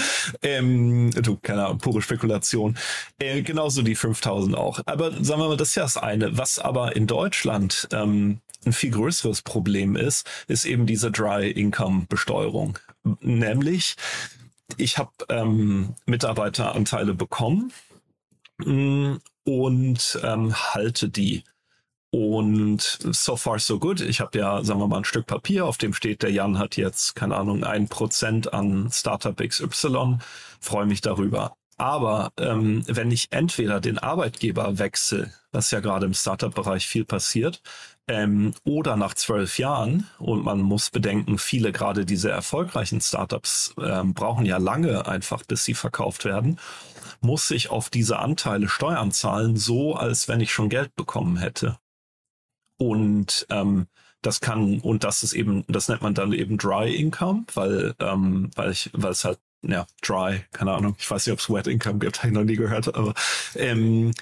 Ähm, 0.42 1.11
du, 1.11 1.37
keine 1.37 1.66
Ahnung, 1.66 1.78
pure 1.78 2.02
Spekulation. 2.02 2.76
Äh, 3.18 3.42
genauso 3.42 3.82
die 3.82 3.96
5000 3.96 4.55
auch. 4.56 4.80
Aber 4.86 5.12
sagen 5.12 5.40
wir 5.40 5.48
mal, 5.48 5.56
das 5.56 5.70
ist 5.70 5.75
ja 5.76 5.82
das 5.82 5.96
eine. 5.96 6.36
Was 6.38 6.58
aber 6.58 6.96
in 6.96 7.06
Deutschland 7.06 7.88
ähm, 7.92 8.40
ein 8.64 8.72
viel 8.72 8.90
größeres 8.90 9.42
Problem 9.42 9.96
ist, 9.96 10.28
ist 10.48 10.64
eben 10.64 10.86
diese 10.86 11.10
Dry 11.10 11.50
Income 11.50 12.06
Besteuerung. 12.08 12.78
Nämlich, 13.20 13.96
ich 14.76 14.98
habe 14.98 15.12
ähm, 15.28 15.94
Mitarbeiteranteile 16.06 17.14
bekommen 17.14 17.72
mh, 18.58 18.72
mm, 18.72 19.20
und 19.44 20.20
ähm, 20.22 20.54
halte 20.54 21.08
die. 21.08 21.44
Und 22.10 22.80
so 22.80 23.36
far 23.36 23.58
so 23.58 23.78
good. 23.78 24.00
Ich 24.00 24.20
habe 24.20 24.38
ja, 24.38 24.64
sagen 24.64 24.80
wir 24.80 24.88
mal, 24.88 24.98
ein 24.98 25.04
Stück 25.04 25.26
Papier, 25.26 25.66
auf 25.66 25.76
dem 25.76 25.92
steht, 25.92 26.22
der 26.22 26.32
Jan 26.32 26.58
hat 26.58 26.76
jetzt, 26.76 27.14
keine 27.14 27.36
Ahnung, 27.36 27.62
ein 27.62 27.88
Prozent 27.88 28.54
an 28.54 28.88
Startup 28.90 29.36
XY. 29.36 30.18
Freue 30.60 30.86
mich 30.86 31.00
darüber. 31.02 31.56
Aber 31.78 32.33
ähm, 32.38 32.83
wenn 32.87 33.11
ich 33.11 33.28
entweder 33.33 33.80
den 33.80 33.99
Arbeitgeber 33.99 34.78
wechsle, 34.78 35.33
was 35.52 35.71
ja 35.71 35.80
gerade 35.80 36.06
im 36.06 36.14
Startup-Bereich 36.14 36.87
viel 36.87 37.04
passiert, 37.04 37.61
ähm, 38.09 38.54
oder 38.64 38.97
nach 38.97 39.14
zwölf 39.14 39.59
Jahren, 39.59 40.06
und 40.18 40.45
man 40.45 40.61
muss 40.61 40.90
bedenken, 40.90 41.38
viele 41.38 41.73
gerade 41.73 42.06
diese 42.06 42.30
erfolgreichen 42.30 43.00
Startups 43.00 43.75
ähm, 43.83 44.14
brauchen 44.14 44.47
ja 44.47 44.56
lange 44.56 45.06
einfach, 45.06 45.42
bis 45.45 45.64
sie 45.64 45.75
verkauft 45.75 46.25
werden, 46.25 46.59
muss 47.21 47.50
ich 47.50 47.71
auf 47.71 47.90
diese 47.90 48.18
Anteile 48.18 48.68
Steuern 48.68 49.12
zahlen, 49.12 49.56
so 49.56 49.95
als 49.95 50.28
wenn 50.28 50.40
ich 50.40 50.52
schon 50.52 50.68
Geld 50.71 50.95
bekommen 50.97 51.37
hätte. 51.37 51.78
Und 52.78 53.47
ähm, 53.50 53.87
das 54.23 54.40
kann, 54.40 54.80
und 54.80 55.04
das 55.04 55.23
ist 55.23 55.33
eben, 55.33 55.64
das 55.68 55.88
nennt 55.88 56.02
man 56.02 56.14
dann 56.14 56.33
eben 56.33 56.59
Dry 56.59 56.95
Income, 56.95 57.45
weil, 57.54 57.95
ähm, 58.00 58.50
weil 58.54 58.73
ich, 58.73 58.90
weil 58.92 59.12
es 59.12 59.25
halt, 59.25 59.38
ja, 59.62 59.86
dry, 60.02 60.44
keine 60.52 60.72
Ahnung, 60.72 60.96
ich 60.98 61.10
weiß 61.10 61.26
nicht, 61.26 61.32
ob 61.32 61.40
es 61.40 61.50
Wet 61.50 61.66
Income 61.66 61.98
gibt, 61.98 62.18
habe 62.18 62.28
ich 62.28 62.34
noch 62.34 62.44
nie 62.44 62.56
gehört, 62.56 62.94
aber 62.94 63.14
ähm, 63.54 64.12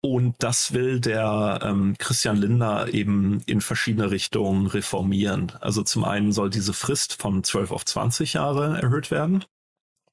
und 0.00 0.36
das 0.38 0.72
will 0.72 1.00
der 1.00 1.60
ähm, 1.62 1.96
Christian 1.98 2.36
Lindner 2.36 2.88
eben 2.92 3.42
in 3.46 3.60
verschiedene 3.60 4.10
Richtungen 4.10 4.68
reformieren. 4.68 5.52
Also 5.60 5.82
zum 5.82 6.04
einen 6.04 6.32
soll 6.32 6.48
diese 6.48 6.72
Frist 6.74 7.20
von 7.20 7.42
12 7.42 7.72
auf 7.72 7.84
20 7.84 8.34
Jahre 8.34 8.80
erhöht 8.80 9.10
werden. 9.10 9.44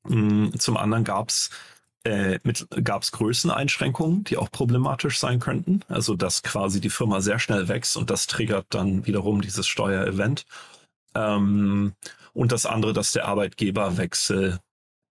Mm, 0.03 0.50
zum 0.58 0.77
anderen 0.77 1.03
gab 1.03 1.29
es 1.29 1.51
äh, 2.05 2.39
gab 2.84 3.03
es 3.03 3.12
Größeneinschränkungen, 3.12 4.24
die 4.24 4.38
auch 4.38 4.51
problematisch 4.51 5.20
sein 5.20 5.39
könnten. 5.39 5.82
Also 5.88 6.15
dass 6.15 6.43
quasi 6.43 6.82
die 6.82 6.89
Firma 6.89 7.22
sehr 7.22 7.39
schnell 7.39 7.67
wächst 7.67 7.96
und 7.96 8.10
das 8.10 8.27
triggert 8.27 8.65
dann 8.70 9.05
wiederum 9.05 9.41
dieses 9.41 9.67
Steuerevent. 9.67 10.46
Ähm, 11.15 11.93
und 12.34 12.51
das 12.51 12.65
andere, 12.65 12.93
dass 12.93 13.12
der 13.12 13.26
Arbeitgeberwechsel 13.26 14.60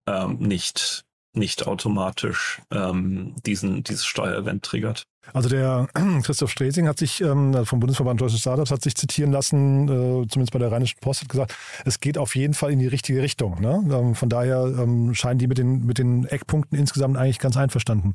ähm, 0.06 0.38
nicht 0.38 1.04
nicht 1.34 1.66
automatisch 1.66 2.60
ähm, 2.70 3.34
diesen, 3.46 3.82
dieses 3.84 4.04
Steuerevent 4.04 4.64
triggert. 4.64 5.06
Also 5.32 5.48
der 5.48 5.88
Christoph 6.22 6.50
Stresing 6.50 6.88
hat 6.88 6.98
sich 6.98 7.20
ähm, 7.20 7.64
vom 7.64 7.80
Bundesverband 7.80 8.20
Deutsche 8.20 8.38
Startups 8.38 8.70
hat 8.70 8.82
sich 8.82 8.94
zitieren 8.94 9.32
lassen, 9.32 9.84
äh, 9.84 10.28
zumindest 10.28 10.52
bei 10.52 10.58
der 10.58 10.72
Rheinischen 10.72 10.98
Post 11.00 11.22
hat 11.22 11.28
gesagt, 11.28 11.54
es 11.84 12.00
geht 12.00 12.18
auf 12.18 12.34
jeden 12.34 12.54
Fall 12.54 12.72
in 12.72 12.78
die 12.78 12.86
richtige 12.86 13.22
Richtung. 13.22 13.60
Ne? 13.60 13.82
Ähm, 13.90 14.14
von 14.14 14.28
daher 14.28 14.64
ähm, 14.64 15.14
scheinen 15.14 15.38
die 15.38 15.46
mit 15.46 15.58
den, 15.58 15.84
mit 15.86 15.98
den 15.98 16.24
Eckpunkten 16.24 16.78
insgesamt 16.78 17.16
eigentlich 17.16 17.38
ganz 17.38 17.56
einverstanden. 17.56 18.14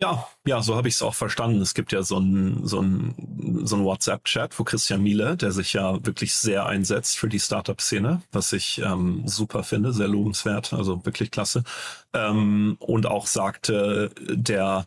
Ja, 0.00 0.26
ja, 0.46 0.62
so 0.62 0.76
habe 0.76 0.88
ich 0.88 0.94
es 0.94 1.02
auch 1.02 1.14
verstanden. 1.14 1.60
Es 1.60 1.74
gibt 1.74 1.92
ja 1.92 2.02
so 2.02 2.18
ein, 2.18 2.60
so 2.64 2.78
so 3.64 3.76
ein 3.76 3.84
WhatsApp-Chat, 3.84 4.58
wo 4.58 4.64
Christian 4.64 5.02
Miele, 5.02 5.36
der 5.36 5.52
sich 5.52 5.72
ja 5.72 6.04
wirklich 6.04 6.34
sehr 6.34 6.66
einsetzt 6.66 7.18
für 7.18 7.28
die 7.28 7.40
Startup-Szene, 7.40 8.22
was 8.32 8.52
ich 8.52 8.80
ähm, 8.84 9.22
super 9.26 9.62
finde, 9.62 9.92
sehr 9.92 10.08
lobenswert, 10.08 10.72
also 10.72 11.04
wirklich 11.04 11.30
klasse. 11.30 11.64
Ähm, 12.12 12.76
und 12.80 13.06
auch 13.06 13.26
sagte, 13.26 14.10
der 14.28 14.86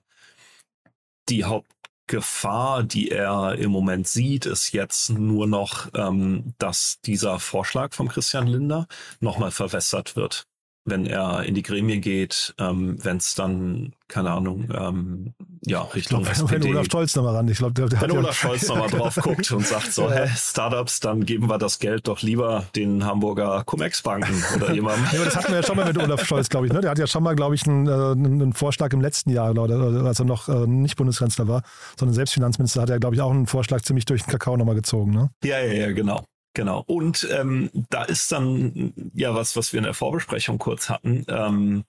die 1.29 1.43
Hauptgefahr, 1.43 2.83
die 2.83 3.11
er 3.11 3.55
im 3.55 3.71
Moment 3.71 4.07
sieht, 4.07 4.45
ist 4.45 4.71
jetzt 4.71 5.09
nur 5.09 5.47
noch, 5.47 5.89
ähm, 5.95 6.53
dass 6.57 6.99
dieser 7.01 7.39
Vorschlag 7.39 7.93
von 7.93 8.07
Christian 8.07 8.47
Linder 8.47 8.87
nochmal 9.19 9.51
verwässert 9.51 10.15
wird 10.15 10.45
wenn 10.83 11.05
er 11.05 11.43
in 11.43 11.53
die 11.53 11.61
Gremien 11.61 12.01
geht, 12.01 12.55
ähm, 12.57 12.97
wenn 13.03 13.17
es 13.17 13.35
dann, 13.35 13.93
keine 14.07 14.31
Ahnung, 14.31 14.67
ähm, 14.73 15.33
ja, 15.63 15.81
Richtung 15.81 16.23
glaub, 16.23 16.31
SPD. 16.31 16.63
Wenn 16.63 16.75
Olaf 16.75 16.87
Scholz 16.91 17.15
nochmal 17.15 17.35
ran. 17.35 17.47
Ich 17.47 17.59
glaub, 17.59 17.75
der, 17.75 17.87
der 17.87 18.01
wenn 18.01 18.11
Olaf 18.11 18.35
Scholz 18.35 18.67
nochmal 18.67 18.89
drauf 18.91 19.15
guckt 19.21 19.51
und 19.51 19.65
sagt 19.65 19.93
so, 19.93 20.09
ja. 20.09 20.25
hä, 20.25 20.29
Startups, 20.35 20.99
dann 20.99 21.23
geben 21.23 21.49
wir 21.49 21.59
das 21.59 21.77
Geld 21.77 22.07
doch 22.07 22.21
lieber 22.23 22.65
den 22.75 23.05
Hamburger 23.05 23.63
Cum-Ex-Banken 23.63 24.43
oder 24.55 24.73
jemandem. 24.73 25.05
ja, 25.13 25.23
das 25.23 25.35
hatten 25.35 25.49
wir 25.49 25.57
ja 25.57 25.63
schon 25.63 25.77
mal 25.77 25.85
mit 25.85 25.97
Olaf 25.99 26.25
Scholz, 26.25 26.49
glaube 26.49 26.65
ich. 26.65 26.73
Ne? 26.73 26.81
Der 26.81 26.89
hat 26.89 26.99
ja 26.99 27.05
schon 27.05 27.21
mal, 27.21 27.35
glaube 27.35 27.53
ich, 27.53 27.67
einen, 27.67 27.87
äh, 27.87 27.91
einen, 27.91 28.53
Vorschlag 28.53 28.91
im 28.93 29.01
letzten 29.01 29.29
Jahr, 29.29 29.55
als 29.57 30.19
er 30.19 30.25
noch 30.25 30.49
äh, 30.49 30.65
nicht 30.65 30.95
Bundeskanzler 30.95 31.47
war, 31.47 31.61
sondern 31.97 32.15
selbst 32.15 32.33
Finanzminister, 32.33 32.81
hat 32.81 32.89
er, 32.89 32.99
glaube 32.99 33.15
ich, 33.15 33.21
auch 33.21 33.31
einen 33.31 33.45
Vorschlag 33.45 33.81
ziemlich 33.81 34.05
durch 34.05 34.23
den 34.23 34.31
Kakao 34.31 34.57
nochmal 34.57 34.75
gezogen. 34.75 35.11
Ne? 35.11 35.29
Ja, 35.43 35.59
ja, 35.59 35.73
ja, 35.73 35.91
genau. 35.91 36.25
Genau. 36.53 36.83
Und 36.85 37.27
ähm, 37.31 37.69
da 37.89 38.03
ist 38.03 38.31
dann 38.31 38.93
ja 39.13 39.33
was, 39.33 39.55
was 39.55 39.71
wir 39.71 39.77
in 39.77 39.85
der 39.85 39.93
Vorbesprechung 39.93 40.57
kurz 40.57 40.89
hatten. 40.89 41.25
Ähm, 41.29 41.85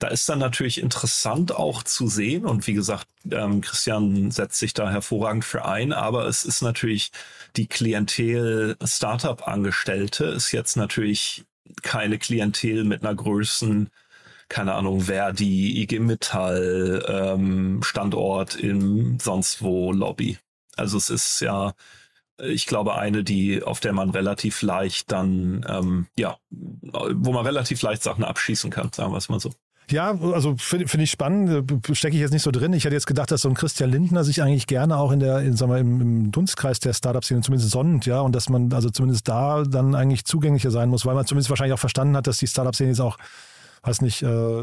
da 0.00 0.08
ist 0.08 0.28
dann 0.28 0.40
natürlich 0.40 0.80
interessant 0.80 1.54
auch 1.54 1.84
zu 1.84 2.08
sehen. 2.08 2.44
Und 2.44 2.66
wie 2.66 2.72
gesagt, 2.72 3.06
ähm, 3.30 3.60
Christian 3.60 4.32
setzt 4.32 4.58
sich 4.58 4.74
da 4.74 4.90
hervorragend 4.90 5.44
für 5.44 5.64
ein. 5.64 5.92
Aber 5.92 6.26
es 6.26 6.44
ist 6.44 6.60
natürlich 6.62 7.12
die 7.56 7.68
Klientel 7.68 8.76
Startup-Angestellte 8.82 10.24
ist 10.24 10.50
jetzt 10.50 10.76
natürlich 10.76 11.44
keine 11.82 12.18
Klientel 12.18 12.82
mit 12.84 13.04
einer 13.04 13.14
Größen, 13.14 13.90
keine 14.48 14.74
Ahnung, 14.74 15.02
Verdi, 15.02 15.80
IG 15.82 16.00
Metall, 16.00 17.04
ähm, 17.06 17.82
Standort 17.84 18.56
im 18.56 19.20
sonst 19.20 19.62
wo 19.62 19.92
Lobby. 19.92 20.38
Also 20.76 20.98
es 20.98 21.10
ist 21.10 21.40
ja 21.40 21.74
ich 22.44 22.66
glaube, 22.66 22.96
eine, 22.96 23.24
die, 23.24 23.62
auf 23.62 23.80
der 23.80 23.92
man 23.92 24.10
relativ 24.10 24.62
leicht 24.62 25.10
dann, 25.12 25.64
ähm, 25.68 26.06
ja, 26.18 26.36
wo 26.50 27.32
man 27.32 27.46
relativ 27.46 27.82
leicht 27.82 28.02
Sachen 28.02 28.24
abschießen 28.24 28.70
kann, 28.70 28.90
sagen 28.92 29.12
wir 29.12 29.18
es 29.18 29.28
mal 29.28 29.40
so. 29.40 29.52
Ja, 29.90 30.16
also 30.20 30.54
finde 30.56 30.86
find 30.86 31.02
ich 31.02 31.10
spannend, 31.10 31.72
stecke 31.92 32.14
ich 32.14 32.20
jetzt 32.20 32.30
nicht 32.30 32.44
so 32.44 32.52
drin. 32.52 32.72
Ich 32.72 32.84
hätte 32.84 32.94
jetzt 32.94 33.08
gedacht, 33.08 33.32
dass 33.32 33.42
so 33.42 33.48
ein 33.48 33.54
Christian 33.54 33.90
Lindner 33.90 34.22
sich 34.22 34.40
eigentlich 34.40 34.68
gerne 34.68 34.96
auch 34.96 35.10
in 35.10 35.18
der, 35.18 35.40
in, 35.40 35.56
sagen 35.56 35.72
wir, 35.72 35.78
im, 35.78 36.00
im 36.00 36.32
Dunstkreis 36.32 36.78
der 36.78 36.92
Startup-Szene 36.92 37.40
zumindest 37.40 37.72
sonnt, 37.72 38.06
ja, 38.06 38.20
und 38.20 38.34
dass 38.34 38.48
man 38.48 38.72
also 38.72 38.90
zumindest 38.90 39.26
da 39.26 39.64
dann 39.64 39.96
eigentlich 39.96 40.24
zugänglicher 40.24 40.70
sein 40.70 40.90
muss, 40.90 41.06
weil 41.06 41.16
man 41.16 41.26
zumindest 41.26 41.50
wahrscheinlich 41.50 41.74
auch 41.74 41.80
verstanden 41.80 42.16
hat, 42.16 42.28
dass 42.28 42.38
die 42.38 42.46
Startup-Szene 42.46 42.90
jetzt 42.90 43.00
auch, 43.00 43.18
weiß 43.82 44.02
nicht, 44.02 44.22
äh, 44.22 44.62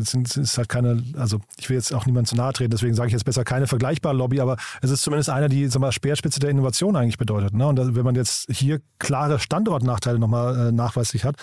es 0.00 0.14
ist 0.14 0.58
halt 0.58 0.68
keine, 0.68 1.02
also 1.16 1.40
ich 1.58 1.68
will 1.68 1.76
jetzt 1.76 1.92
auch 1.94 2.06
niemand 2.06 2.28
zu 2.28 2.36
nahe 2.36 2.52
treten, 2.52 2.70
deswegen 2.70 2.94
sage 2.94 3.08
ich 3.08 3.12
jetzt 3.12 3.24
besser 3.24 3.44
keine 3.44 3.66
vergleichbare 3.66 4.14
Lobby, 4.14 4.40
aber 4.40 4.56
es 4.82 4.90
ist 4.90 5.02
zumindest 5.02 5.30
eine, 5.30 5.48
die 5.48 5.66
sag 5.66 5.80
mal, 5.80 5.92
Speerspitze 5.92 6.40
der 6.40 6.50
Innovation 6.50 6.96
eigentlich 6.96 7.18
bedeutet. 7.18 7.54
Ne? 7.54 7.66
Und 7.66 7.96
wenn 7.96 8.04
man 8.04 8.14
jetzt 8.14 8.46
hier 8.50 8.80
klare 8.98 9.38
Standortnachteile 9.38 10.18
nochmal 10.18 10.68
äh, 10.68 10.72
nachweislich 10.72 11.24
hat, 11.24 11.36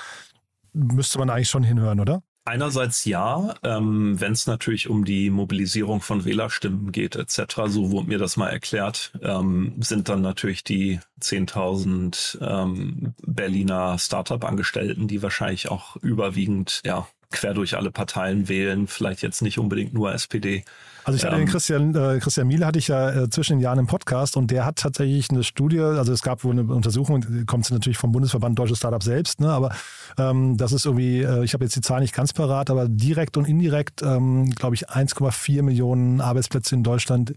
müsste 0.73 1.19
man 1.19 1.29
eigentlich 1.29 1.49
schon 1.49 1.63
hinhören, 1.63 1.99
oder? 1.99 2.21
Einerseits 2.47 3.03
ja, 3.03 3.55
ähm, 3.63 4.21
wenn 4.21 4.31
es 4.31 4.47
natürlich 4.47 4.89
um 4.89 5.03
die 5.03 5.29
Mobilisierung 5.29 5.99
von 5.99 6.23
Wählerstimmen 6.23 6.93
geht 6.93 7.17
etc., 7.17 7.63
so 7.65 7.91
wurde 7.91 8.07
mir 8.07 8.19
das 8.19 8.37
mal 8.37 8.47
erklärt, 8.47 9.11
ähm, 9.21 9.73
sind 9.81 10.07
dann 10.07 10.21
natürlich 10.21 10.63
die 10.63 11.01
10.000 11.19 12.37
ähm, 12.39 13.13
Berliner 13.25 13.97
Startup-Angestellten, 13.97 15.09
die 15.09 15.21
wahrscheinlich 15.21 15.69
auch 15.69 15.97
überwiegend 15.97 16.79
ja 16.85 17.05
quer 17.31 17.53
durch 17.53 17.75
alle 17.75 17.91
Parteien 17.91 18.47
wählen, 18.47 18.87
vielleicht 18.87 19.21
jetzt 19.21 19.41
nicht 19.41 19.59
unbedingt 19.59 19.93
nur 19.93 20.13
SPD. 20.13 20.63
Also 21.07 21.17
ich 21.17 21.23
hatte 21.23 21.35
ähm, 21.35 21.45
den 21.45 21.49
Christian, 21.49 21.95
äh, 21.95 22.19
Christian 22.19 22.47
Miele 22.47 22.65
hatte 22.65 22.79
ich 22.79 22.89
ja 22.89 23.09
äh, 23.09 23.29
zwischen 23.29 23.53
den 23.53 23.59
Jahren 23.61 23.79
im 23.79 23.87
Podcast 23.87 24.35
und 24.35 24.51
der 24.51 24.65
hat 24.65 24.75
tatsächlich 24.75 25.29
eine 25.29 25.43
Studie, 25.43 25.79
also 25.79 26.11
es 26.11 26.21
gab 26.21 26.43
wohl 26.43 26.51
eine 26.51 26.63
Untersuchung, 26.63 27.45
kommt 27.45 27.71
natürlich 27.71 27.97
vom 27.97 28.11
Bundesverband 28.11 28.59
Deutsche 28.59 28.75
Startup 28.75 29.01
selbst, 29.01 29.39
ne, 29.39 29.49
aber 29.49 29.73
ähm, 30.17 30.57
das 30.57 30.73
ist 30.73 30.85
irgendwie, 30.85 31.21
äh, 31.21 31.45
ich 31.45 31.53
habe 31.53 31.63
jetzt 31.63 31.77
die 31.77 31.81
Zahl 31.81 32.01
nicht 32.01 32.13
ganz 32.13 32.33
parat, 32.33 32.69
aber 32.69 32.89
direkt 32.89 33.37
und 33.37 33.47
indirekt, 33.47 34.01
ähm, 34.01 34.49
glaube 34.51 34.75
ich, 34.75 34.89
1,4 34.89 35.63
Millionen 35.63 36.19
Arbeitsplätze 36.19 36.75
in 36.75 36.83
Deutschland 36.83 37.33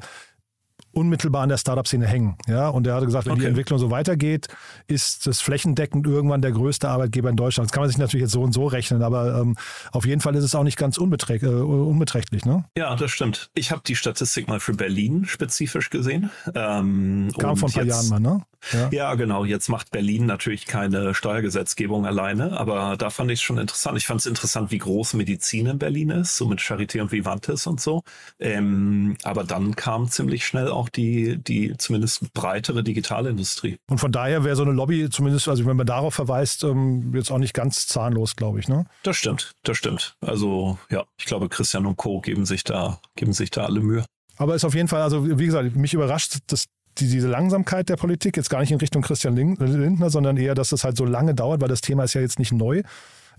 unmittelbar 0.93 1.43
an 1.43 1.49
der 1.49 1.59
Startup-Szene 1.59 2.07
hängen. 2.07 2.37
Ja, 2.47 2.69
und 2.69 2.87
er 2.87 2.95
hatte 2.95 3.07
gesagt, 3.07 3.27
wenn 3.27 3.33
okay. 3.33 3.43
die 3.43 3.47
Entwicklung 3.47 3.79
so 3.79 3.91
weitergeht, 3.91 4.49
ist 4.87 5.27
das 5.27 5.41
flächendeckend 5.41 6.07
irgendwann 6.07 6.43
der 6.43 6.53
größte 6.53 6.89
Arbeitgeber 6.89 7.31
in 7.31 7.37
Deutschland. 7.37 7.69
Das 7.69 7.73
kann 7.73 7.83
man 7.83 7.89
sich 7.89 7.99
natürlich 7.99 8.23
jetzt 8.23 8.33
so 8.33 8.43
und 8.43 8.53
so 8.53 8.67
rechnen, 8.67 9.03
aber 9.03 9.41
ähm, 9.41 9.57
auf 9.93 10.07
jeden 10.07 10.21
Fall 10.21 10.35
ist 10.35 10.45
es 10.45 10.55
auch 10.55 10.65
nicht 10.65 10.77
ganz 10.77 10.99
unbeträcht, 10.99 11.45
äh, 11.45 11.49
unbeträchtlich. 11.49 12.45
Ne? 12.45 12.65
Ja, 12.77 12.97
das 12.97 13.11
stimmt. 13.11 13.51
Ich 13.55 13.71
habe 13.71 13.83
die 13.87 13.97
Statistik 13.97 14.49
mal 14.49 14.61
für 14.61 14.75
Berlin 14.75 15.25
spezifisch 15.27 15.91
gesehen. 15.91 16.31
Ähm, 16.55 17.31
Kam 17.39 17.57
vor 17.57 17.69
ein 17.69 17.73
paar 17.73 17.85
jetzt, 17.85 17.95
Jahren 17.95 18.09
mal, 18.09 18.21
ne? 18.21 18.43
Ja. 18.73 18.89
ja. 18.91 19.15
genau. 19.15 19.45
Jetzt 19.45 19.69
macht 19.69 19.91
Berlin 19.91 20.27
natürlich 20.27 20.67
keine 20.67 21.15
Steuergesetzgebung 21.15 22.07
alleine, 22.07 22.59
aber 22.59 22.97
da 22.97 23.11
fand 23.11 23.31
ich 23.31 23.41
es 23.41 23.43
schon 23.43 23.59
interessant. 23.59 23.97
Ich 23.99 24.07
fand 24.07 24.21
es 24.21 24.27
interessant, 24.27 24.71
wie 24.71 24.79
groß 24.79 25.15
Medizin 25.15 25.67
in 25.67 25.79
Berlin 25.79 26.11
ist, 26.11 26.37
so 26.37 26.47
mit 26.47 26.61
Charité 26.61 27.01
und 27.01 27.13
Vivantes 27.13 27.67
und 27.67 27.81
so. 27.81 28.03
Ähm, 28.39 29.17
aber 29.25 29.45
dann 29.45 29.77
kam 29.77 30.09
ziemlich 30.09 30.47
schnell 30.47 30.69
auch 30.69 30.80
die, 30.89 31.39
die 31.39 31.77
zumindest 31.77 32.33
breitere 32.33 32.83
Digitalindustrie. 32.83 33.79
Und 33.89 33.99
von 33.99 34.13
daher 34.13 34.45
wäre 34.45 34.57
so 34.57 34.63
eine 34.63 34.73
Lobby 34.73 35.09
zumindest, 35.11 35.49
also 35.49 35.67
wenn 35.67 35.77
man 35.77 35.87
darauf 35.87 36.15
verweist, 36.15 36.65
ähm, 36.65 37.13
jetzt 37.15 37.31
auch 37.31 37.39
nicht 37.39 37.55
ganz 37.55 37.87
zahnlos, 37.87 38.37
glaube 38.37 38.61
ich, 38.61 38.69
ne? 38.69 38.87
Das 39.03 39.17
stimmt, 39.17 39.53
das 39.63 39.77
stimmt. 39.77 40.15
Also 40.21 40.79
ja, 40.91 41.05
ich 41.19 41.27
glaube, 41.27 41.49
Christian 41.49 41.87
und 41.87 41.97
Co. 41.97 42.21
geben 42.21 42.47
sich 42.47 42.65
da, 42.65 43.01
geben 43.17 43.33
sich 43.33 43.51
da 43.51 43.65
alle 43.65 43.81
Mühe. 43.81 44.05
Aber 44.37 44.55
ist 44.55 44.65
auf 44.65 44.75
jeden 44.75 44.89
Fall, 44.89 45.03
also 45.03 45.39
wie 45.39 45.47
gesagt, 45.47 45.77
mich 45.77 45.93
überrascht, 45.93 46.39
dass 46.47 46.65
die, 46.99 47.09
diese 47.09 47.29
Langsamkeit 47.29 47.89
der 47.89 47.97
Politik, 47.97 48.37
jetzt 48.37 48.51
gar 48.51 48.61
nicht 48.61 48.73
in 48.73 48.79
Richtung 48.79 49.03
Christian 49.03 49.37
Lindner, 49.37 50.11
sondern 50.11 50.37
eher, 50.37 50.55
dass 50.55 50.73
es 50.73 50.85
halt 50.85 50.97
so 50.97 51.05
lange 51.05 51.35
dauert, 51.35 51.61
weil 51.61 51.69
das 51.69 51.81
Thema 51.81 52.05
ist 52.05 52.15
ja 52.15 52.21
jetzt 52.21 52.39
nicht 52.39 52.53
neu. 52.53 52.83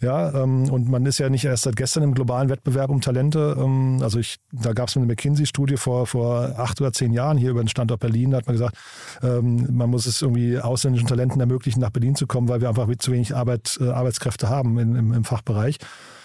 Ja, 0.02 0.34
ähm, 0.34 0.68
und 0.72 0.90
man 0.90 1.06
ist 1.06 1.20
ja 1.20 1.30
nicht 1.30 1.46
erst 1.46 1.64
seit 1.64 1.76
gestern 1.76 2.02
im 2.02 2.16
globalen 2.16 2.50
Wettbewerb 2.50 2.90
um 2.90 3.02
Talente. 3.02 3.56
Ähm, 3.60 4.00
also 4.02 4.18
ich, 4.18 4.38
da 4.52 4.74
gab 4.74 4.90
es 4.90 4.98
eine 4.98 5.06
McKinsey-Studie 5.06 5.78
vor, 5.78 6.08
vor 6.08 6.56
acht 6.58 6.82
oder 6.82 6.92
zehn 6.92 7.14
Jahren 7.14 7.38
hier 7.38 7.52
über 7.52 7.62
den 7.62 7.68
Standort 7.68 8.00
Berlin. 8.00 8.32
Da 8.32 8.38
hat 8.38 8.48
man 8.48 8.56
gesagt, 8.56 8.76
ähm, 9.22 9.68
man 9.72 9.92
muss 9.92 10.08
es 10.08 10.24
irgendwie 10.24 10.58
ausländischen 10.58 11.08
Talenten 11.08 11.40
ermöglichen, 11.40 11.82
nach 11.82 11.92
Berlin 11.92 12.16
zu 12.16 12.26
kommen, 12.26 12.50
weil 12.50 12.62
wir 12.62 12.70
einfach 12.70 12.90
zu 12.98 13.12
wenig 13.12 13.36
Arbeit, 13.36 13.78
äh, 13.80 13.90
Arbeitskräfte 13.90 14.50
haben 14.50 14.80
in, 14.80 14.96
im, 14.96 15.14
im 15.14 15.24
Fachbereich. 15.24 15.78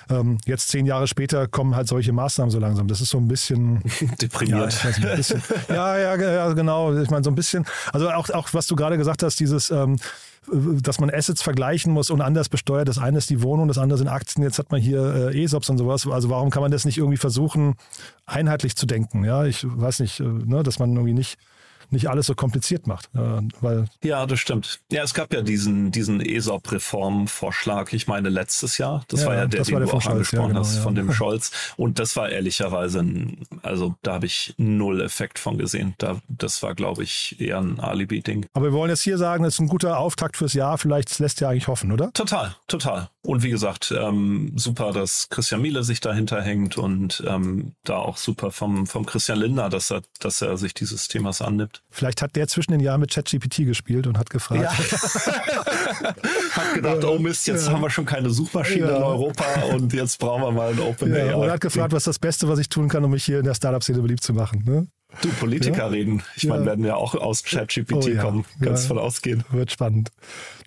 Ähm, 0.08 0.38
jetzt 0.46 0.68
zehn 0.68 0.86
Jahre 0.86 1.06
später 1.06 1.48
kommen 1.48 1.74
halt 1.74 1.88
solche 1.88 2.12
Maßnahmen 2.12 2.50
so 2.50 2.58
langsam. 2.58 2.86
Das 2.88 3.00
ist 3.00 3.10
so 3.10 3.18
ein 3.18 3.28
bisschen 3.28 3.82
deprimiert. 4.20 4.72
Ja, 4.82 4.90
ein 5.10 5.16
bisschen, 5.16 5.42
ja, 5.68 5.98
ja, 5.98 6.16
ja, 6.16 6.52
genau. 6.52 6.96
Ich 6.96 7.10
meine, 7.10 7.24
so 7.24 7.30
ein 7.30 7.34
bisschen, 7.34 7.64
also 7.92 8.10
auch, 8.10 8.30
auch 8.30 8.48
was 8.52 8.66
du 8.66 8.76
gerade 8.76 8.98
gesagt 8.98 9.22
hast, 9.22 9.40
dieses, 9.40 9.70
ähm, 9.70 9.96
dass 10.52 11.00
man 11.00 11.10
Assets 11.10 11.42
vergleichen 11.42 11.92
muss 11.92 12.10
und 12.10 12.20
anders 12.20 12.48
besteuert. 12.48 12.88
Das 12.88 12.98
eine 12.98 13.18
ist 13.18 13.30
die 13.30 13.42
Wohnung, 13.42 13.68
das 13.68 13.78
andere 13.78 13.98
sind 13.98 14.08
Aktien. 14.08 14.44
Jetzt 14.44 14.58
hat 14.58 14.70
man 14.70 14.80
hier 14.80 15.30
äh, 15.32 15.42
ESOPs 15.42 15.70
und 15.70 15.78
sowas. 15.78 16.06
Also 16.06 16.30
warum 16.30 16.50
kann 16.50 16.62
man 16.62 16.70
das 16.70 16.84
nicht 16.84 16.98
irgendwie 16.98 17.16
versuchen, 17.16 17.74
einheitlich 18.26 18.76
zu 18.76 18.86
denken? 18.86 19.24
Ja, 19.24 19.44
ich 19.44 19.66
weiß 19.68 20.00
nicht, 20.00 20.20
äh, 20.20 20.24
ne, 20.24 20.62
dass 20.62 20.78
man 20.78 20.92
irgendwie 20.92 21.14
nicht 21.14 21.38
nicht 21.90 22.08
alles 22.08 22.26
so 22.26 22.34
kompliziert 22.34 22.86
macht. 22.86 23.08
Äh, 23.14 23.42
weil 23.60 23.86
ja, 24.02 24.26
das 24.26 24.40
stimmt. 24.40 24.80
Ja, 24.90 25.02
es 25.02 25.14
gab 25.14 25.32
ja 25.32 25.42
diesen, 25.42 25.90
diesen 25.90 26.20
ESOP-Reformvorschlag, 26.20 27.92
ich 27.92 28.06
meine 28.06 28.28
letztes 28.28 28.78
Jahr. 28.78 29.04
Das 29.08 29.22
ja, 29.22 29.26
war 29.26 29.34
ja 29.34 29.46
der, 29.46 29.62
den 29.62 29.80
du 29.80 29.84
auch 29.86 30.02
Scholz, 30.02 30.06
angesprochen 30.06 30.42
ja, 30.42 30.48
genau, 30.48 30.60
hast, 30.60 30.76
ja. 30.76 30.82
von 30.82 30.94
dem 30.94 31.12
Scholz. 31.14 31.50
Und 31.76 31.98
das 31.98 32.16
war 32.16 32.28
ehrlicherweise, 32.28 33.00
ein, 33.00 33.46
also 33.62 33.94
da 34.02 34.14
habe 34.14 34.26
ich 34.26 34.54
null 34.56 35.00
Effekt 35.00 35.38
von 35.38 35.58
gesehen. 35.58 35.94
Da, 35.98 36.20
das 36.28 36.62
war, 36.62 36.74
glaube 36.74 37.02
ich, 37.02 37.40
eher 37.40 37.58
ein 37.58 37.80
Alibi-Ding. 37.80 38.46
Aber 38.54 38.66
wir 38.66 38.72
wollen 38.72 38.90
jetzt 38.90 39.02
hier 39.02 39.18
sagen, 39.18 39.44
es 39.44 39.54
ist 39.54 39.60
ein 39.60 39.68
guter 39.68 39.98
Auftakt 39.98 40.36
fürs 40.36 40.54
Jahr. 40.54 40.78
Vielleicht 40.78 41.10
das 41.10 41.18
lässt 41.18 41.40
ja 41.40 41.48
eigentlich 41.48 41.68
hoffen, 41.68 41.92
oder? 41.92 42.12
Total, 42.12 42.54
total. 42.66 43.08
Und 43.22 43.42
wie 43.42 43.50
gesagt, 43.50 43.92
ähm, 43.96 44.52
super, 44.56 44.92
dass 44.92 45.28
Christian 45.30 45.60
Miele 45.60 45.82
sich 45.82 46.00
dahinter 46.00 46.42
hängt 46.42 46.78
und 46.78 47.22
ähm, 47.26 47.72
da 47.84 47.96
auch 47.96 48.16
super 48.16 48.50
vom, 48.50 48.86
vom 48.86 49.04
Christian 49.04 49.38
Lindner, 49.38 49.68
dass 49.68 49.90
er, 49.90 50.02
dass 50.20 50.42
er 50.42 50.56
sich 50.56 50.74
dieses 50.74 51.08
Themas 51.08 51.42
annimmt. 51.42 51.75
Vielleicht 51.90 52.22
hat 52.22 52.36
der 52.36 52.48
zwischen 52.48 52.72
den 52.72 52.80
Jahren 52.80 53.00
mit 53.00 53.10
ChatGPT 53.10 53.58
gespielt 53.64 54.06
und 54.06 54.18
hat 54.18 54.30
gefragt. 54.30 54.62
Ja. 54.62 54.72
hat 56.56 56.74
gedacht, 56.74 57.04
oh 57.04 57.18
Mist, 57.18 57.46
jetzt 57.46 57.66
ja. 57.66 57.72
haben 57.72 57.82
wir 57.82 57.90
schon 57.90 58.04
keine 58.04 58.30
Suchmaschine 58.30 58.90
ja. 58.90 58.96
in 58.96 59.02
Europa 59.02 59.44
und 59.72 59.92
jetzt 59.92 60.18
brauchen 60.18 60.42
wir 60.42 60.52
mal 60.52 60.72
ein 60.72 60.80
Open 60.80 61.14
ja, 61.14 61.24
AI. 61.24 61.34
Und 61.34 61.50
hat 61.50 61.60
gefragt, 61.60 61.92
was 61.92 62.02
ist 62.02 62.08
das 62.08 62.18
Beste, 62.18 62.48
was 62.48 62.58
ich 62.58 62.68
tun 62.68 62.88
kann, 62.88 63.04
um 63.04 63.10
mich 63.10 63.24
hier 63.24 63.38
in 63.38 63.44
der 63.44 63.54
Startup-Szene 63.54 64.00
beliebt 64.00 64.22
zu 64.22 64.32
machen. 64.32 64.64
Ne? 64.64 64.86
Du, 65.22 65.28
Politiker 65.30 65.78
ja? 65.78 65.86
reden. 65.86 66.22
Ich 66.36 66.42
ja. 66.42 66.50
meine, 66.50 66.66
werden 66.66 66.84
ja 66.84 66.96
auch 66.96 67.14
aus 67.14 67.42
ChatGPT 67.42 67.92
oh, 67.94 68.08
ja. 68.08 68.22
kommen. 68.22 68.44
Ganz 68.60 68.82
ja. 68.82 68.88
von 68.88 68.98
ausgehen. 68.98 69.44
Wird 69.50 69.72
spannend. 69.72 70.10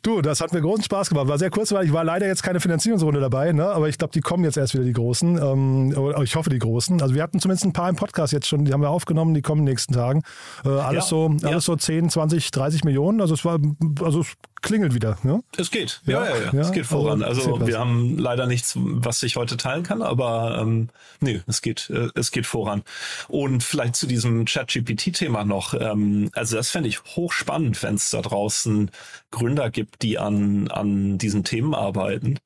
Du, 0.03 0.21
das 0.21 0.41
hat 0.41 0.53
mir 0.53 0.61
großen 0.61 0.83
Spaß 0.83 1.09
gemacht. 1.09 1.27
War 1.27 1.37
sehr 1.37 1.49
kurz, 1.49 1.71
weil 1.71 1.85
ich 1.85 1.93
war 1.93 2.03
leider 2.03 2.27
jetzt 2.27 2.43
keine 2.43 2.59
Finanzierungsrunde 2.59 3.19
dabei, 3.19 3.51
ne? 3.51 3.67
aber 3.67 3.89
ich 3.89 3.97
glaube, 3.97 4.13
die 4.13 4.21
kommen 4.21 4.43
jetzt 4.43 4.57
erst 4.57 4.73
wieder, 4.73 4.83
die 4.83 4.93
Großen. 4.93 5.37
Ähm, 5.37 6.21
ich 6.23 6.35
hoffe, 6.35 6.49
die 6.49 6.59
Großen. 6.59 7.01
Also 7.01 7.15
wir 7.15 7.23
hatten 7.23 7.39
zumindest 7.39 7.65
ein 7.65 7.73
paar 7.73 7.89
im 7.89 7.95
Podcast 7.95 8.33
jetzt 8.33 8.47
schon, 8.47 8.65
die 8.65 8.73
haben 8.73 8.81
wir 8.81 8.89
aufgenommen, 8.89 9.33
die 9.33 9.41
kommen 9.41 9.61
in 9.61 9.65
den 9.65 9.73
nächsten 9.73 9.93
Tagen. 9.93 10.23
Äh, 10.63 10.69
alles, 10.69 11.07
so, 11.07 11.35
alles 11.43 11.65
so 11.65 11.75
10, 11.75 12.09
20, 12.09 12.51
30 12.51 12.83
Millionen. 12.83 13.21
Also 13.21 13.33
es 13.33 13.45
war, 13.45 13.59
also 14.01 14.21
es 14.21 14.27
klingelt 14.61 14.93
wieder. 14.93 15.17
Ne? 15.23 15.43
Es 15.57 15.71
geht. 15.71 16.01
Ja, 16.05 16.25
ja, 16.25 16.35
ja. 16.53 16.59
es 16.59 16.71
geht 16.71 16.85
voran. 16.85 17.23
Also, 17.23 17.53
also 17.53 17.67
wir 17.67 17.79
haben 17.79 18.17
leider 18.17 18.47
nichts, 18.47 18.73
was 18.75 19.23
ich 19.23 19.35
heute 19.35 19.57
teilen 19.57 19.83
kann, 19.83 20.01
aber 20.01 20.59
ähm, 20.61 20.89
nee, 21.19 21.41
es 21.47 21.61
geht, 21.61 21.89
äh, 21.89 22.09
es 22.15 22.31
geht 22.31 22.45
voran. 22.45 22.83
Und 23.27 23.63
vielleicht 23.63 23.95
zu 23.95 24.07
diesem 24.07 24.45
ChatGPT-Thema 24.45 25.45
noch. 25.45 25.73
Ähm, 25.73 26.29
also 26.33 26.55
das 26.55 26.69
fände 26.69 26.89
ich 26.89 27.03
hochspannend, 27.15 27.81
wenn 27.83 27.95
es 27.95 28.09
da 28.09 28.21
draußen 28.21 28.91
Gründer 29.31 29.69
gibt, 29.69 29.88
die 30.01 30.17
an, 30.17 30.67
an 30.69 31.17
diesen 31.17 31.43
Themen 31.43 31.73
arbeiten, 31.73 32.37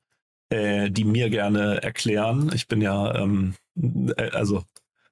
äh, 0.50 0.90
die 0.90 1.04
mir 1.04 1.30
gerne 1.30 1.82
erklären. 1.82 2.50
Ich 2.54 2.68
bin 2.68 2.80
ja, 2.80 3.14
ähm, 3.14 3.54
äh, 3.76 4.30
also 4.30 4.64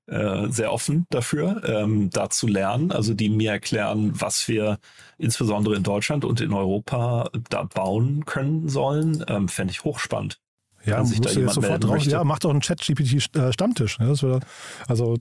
äh, 0.07 0.49
sehr 0.49 0.73
offen 0.73 1.07
dafür, 1.11 1.63
ähm, 1.65 2.11
da 2.11 2.29
zu 2.29 2.47
lernen, 2.47 2.91
also 2.91 3.15
die 3.15 3.29
mir 3.29 3.53
erklären, 3.53 4.13
was 4.15 4.49
wir 4.49 4.79
insbesondere 5.17 5.77
in 5.77 5.85
Deutschland 5.85 6.25
und 6.25 6.41
in 6.41 6.53
Europa 6.53 7.31
da 7.49 7.63
bauen 7.63 8.25
können 8.25 8.69
sollen, 8.69 9.25
ähm, 9.29 9.49
fände 9.49 9.71
ich 9.71 9.85
hochspannend. 9.85 10.41
Ja, 10.85 11.05
sich 11.05 11.21
da 11.21 11.31
jemand 11.31 11.55
sofort 11.55 11.85
drauf, 11.85 12.03
ja, 12.05 12.25
macht 12.25 12.45
doch 12.45 12.51
einen 12.51 12.61
Chat-GPT-Stammtisch. 12.61 14.01
Ne? 14.01 14.09
Also 14.89 15.19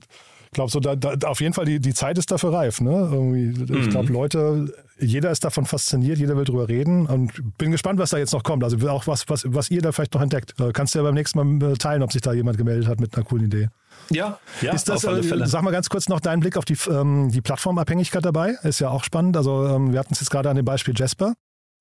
glaube, 0.52 0.70
so 0.70 0.80
da, 0.80 0.96
da, 0.96 1.28
auf 1.28 1.40
jeden 1.40 1.54
Fall 1.54 1.64
die, 1.64 1.80
die 1.80 1.94
Zeit 1.94 2.18
ist 2.18 2.30
dafür 2.30 2.52
reif. 2.52 2.80
Ne? 2.80 2.90
Irgendwie, 2.90 3.50
ich 3.80 3.90
glaube, 3.90 4.08
mhm. 4.08 4.14
Leute, 4.14 4.74
jeder 5.00 5.30
ist 5.30 5.44
davon 5.44 5.64
fasziniert, 5.64 6.18
jeder 6.18 6.36
will 6.36 6.44
drüber 6.44 6.68
reden 6.68 7.06
und 7.06 7.56
bin 7.58 7.72
gespannt, 7.72 7.98
was 7.98 8.10
da 8.10 8.18
jetzt 8.18 8.32
noch 8.32 8.42
kommt. 8.42 8.62
Also 8.62 8.76
auch 8.88 9.06
was, 9.06 9.28
was, 9.28 9.44
was 9.46 9.70
ihr 9.70 9.80
da 9.80 9.92
vielleicht 9.92 10.14
noch 10.14 10.20
entdeckt. 10.20 10.54
Äh, 10.60 10.72
kannst 10.72 10.94
du 10.94 10.98
ja 10.98 11.04
beim 11.04 11.14
nächsten 11.14 11.58
Mal 11.58 11.72
äh, 11.72 11.74
teilen, 11.74 12.02
ob 12.02 12.12
sich 12.12 12.22
da 12.22 12.32
jemand 12.32 12.58
gemeldet 12.58 12.86
hat 12.86 13.00
mit 13.00 13.16
einer 13.16 13.24
coolen 13.24 13.46
Idee. 13.46 13.68
Ja, 14.10 14.38
ja, 14.60 14.72
ist 14.72 14.88
das, 14.88 15.04
auf 15.04 15.12
alle 15.12 15.22
Fälle. 15.22 15.46
Sag 15.46 15.62
mal 15.62 15.70
ganz 15.70 15.88
kurz 15.88 16.08
noch 16.08 16.20
deinen 16.20 16.40
Blick 16.40 16.56
auf 16.56 16.64
die, 16.64 16.76
ähm, 16.90 17.30
die 17.30 17.40
Plattformabhängigkeit 17.40 18.24
dabei. 18.24 18.56
Ist 18.62 18.80
ja 18.80 18.90
auch 18.90 19.04
spannend. 19.04 19.36
Also 19.36 19.66
ähm, 19.66 19.92
wir 19.92 19.98
hatten 19.98 20.12
es 20.12 20.20
jetzt 20.20 20.30
gerade 20.30 20.50
an 20.50 20.56
dem 20.56 20.64
Beispiel 20.64 20.94
Jasper. 20.96 21.34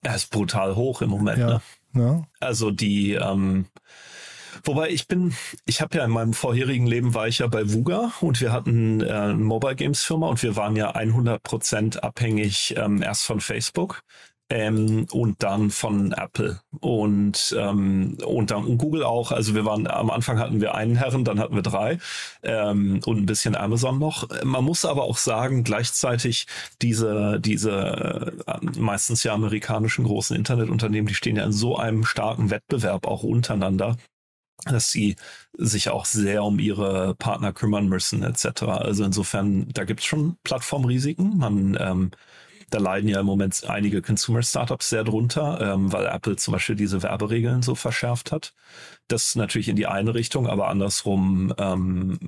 Er 0.03 0.15
ist 0.15 0.31
brutal 0.31 0.75
hoch 0.75 1.01
im 1.01 1.09
Moment. 1.09 1.37
Ja. 1.37 1.47
Ne? 1.47 1.61
Ja. 1.93 2.23
Also 2.39 2.71
die, 2.71 3.13
ähm, 3.13 3.65
Wobei 4.63 4.89
ich 4.89 5.07
bin, 5.07 5.33
ich 5.65 5.81
habe 5.81 5.97
ja 5.97 6.05
in 6.05 6.11
meinem 6.11 6.33
vorherigen 6.33 6.87
Leben 6.87 7.13
war 7.13 7.27
ich 7.27 7.39
ja 7.39 7.47
bei 7.47 7.71
Vuga 7.71 8.11
und 8.21 8.41
wir 8.41 8.51
hatten 8.51 9.01
äh, 9.01 9.11
eine 9.11 9.33
Mobile 9.35 9.75
Games 9.75 10.03
Firma 10.03 10.27
und 10.27 10.41
wir 10.43 10.55
waren 10.55 10.75
ja 10.75 10.91
100 10.91 11.41
Prozent 11.43 12.03
abhängig 12.03 12.75
ähm, 12.77 13.01
erst 13.01 13.25
von 13.25 13.41
Facebook. 13.41 14.01
Ähm, 14.51 15.07
und 15.11 15.43
dann 15.43 15.69
von 15.69 16.11
Apple 16.11 16.59
und 16.81 17.55
ähm, 17.57 18.17
und 18.25 18.51
dann 18.51 18.65
und 18.65 18.77
Google 18.79 19.03
auch. 19.05 19.31
Also 19.31 19.55
wir 19.55 19.63
waren 19.63 19.87
am 19.87 20.09
Anfang 20.09 20.39
hatten 20.39 20.59
wir 20.59 20.75
einen 20.75 20.97
Herren, 20.97 21.23
dann 21.23 21.39
hatten 21.39 21.55
wir 21.55 21.61
drei 21.61 21.99
ähm, 22.43 22.99
und 23.05 23.17
ein 23.19 23.25
bisschen 23.25 23.55
Amazon 23.55 23.97
noch. 23.97 24.27
Man 24.43 24.65
muss 24.65 24.83
aber 24.83 25.03
auch 25.03 25.17
sagen, 25.17 25.63
gleichzeitig 25.63 26.47
diese 26.81 27.39
diese 27.39 28.43
äh, 28.45 28.65
meistens 28.77 29.23
ja 29.23 29.33
amerikanischen 29.33 30.03
großen 30.03 30.35
Internetunternehmen, 30.35 31.07
die 31.07 31.15
stehen 31.15 31.37
ja 31.37 31.45
in 31.45 31.53
so 31.53 31.77
einem 31.77 32.03
starken 32.03 32.49
Wettbewerb 32.49 33.07
auch 33.07 33.23
untereinander, 33.23 33.95
dass 34.65 34.91
sie 34.91 35.15
sich 35.57 35.89
auch 35.89 36.05
sehr 36.05 36.43
um 36.43 36.59
ihre 36.59 37.15
Partner 37.15 37.53
kümmern 37.53 37.87
müssen 37.87 38.23
etc. 38.23 38.63
Also 38.63 39.03
insofern, 39.03 39.67
da 39.69 39.83
gibt 39.85 40.01
es 40.01 40.05
schon 40.05 40.37
Plattformrisiken. 40.43 41.37
Man 41.37 41.77
ähm, 41.79 42.11
Da 42.71 42.79
leiden 42.79 43.09
ja 43.09 43.19
im 43.19 43.25
Moment 43.25 43.63
einige 43.69 44.01
Consumer-Startups 44.01 44.89
sehr 44.89 45.03
drunter, 45.03 45.59
ähm, 45.61 45.91
weil 45.93 46.05
Apple 46.07 46.37
zum 46.37 46.53
Beispiel 46.53 46.75
diese 46.75 47.03
Werberegeln 47.03 47.61
so 47.63 47.75
verschärft 47.75 48.31
hat. 48.31 48.53
Das 49.07 49.35
natürlich 49.35 49.69
in 49.69 49.75
die 49.75 49.87
eine 49.87 50.15
Richtung, 50.15 50.47
aber 50.47 50.69
andersrum, 50.69 51.53
ähm, 51.57 52.19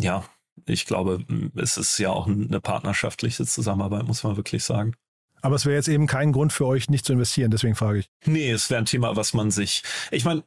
ja, 0.00 0.24
ich 0.66 0.86
glaube, 0.86 1.24
es 1.56 1.76
ist 1.76 1.98
ja 1.98 2.10
auch 2.10 2.26
eine 2.26 2.60
partnerschaftliche 2.60 3.46
Zusammenarbeit, 3.46 4.04
muss 4.06 4.24
man 4.24 4.36
wirklich 4.36 4.64
sagen. 4.64 4.94
Aber 5.42 5.56
es 5.56 5.66
wäre 5.66 5.76
jetzt 5.76 5.88
eben 5.88 6.06
kein 6.06 6.32
Grund 6.32 6.52
für 6.52 6.66
euch, 6.66 6.88
nicht 6.88 7.04
zu 7.04 7.12
investieren, 7.12 7.50
deswegen 7.50 7.74
frage 7.74 8.00
ich. 8.00 8.10
Nee, 8.26 8.50
es 8.50 8.70
wäre 8.70 8.80
ein 8.80 8.86
Thema, 8.86 9.16
was 9.16 9.34
man 9.34 9.50
sich, 9.50 9.82
ich 10.10 10.24
meine, 10.24 10.42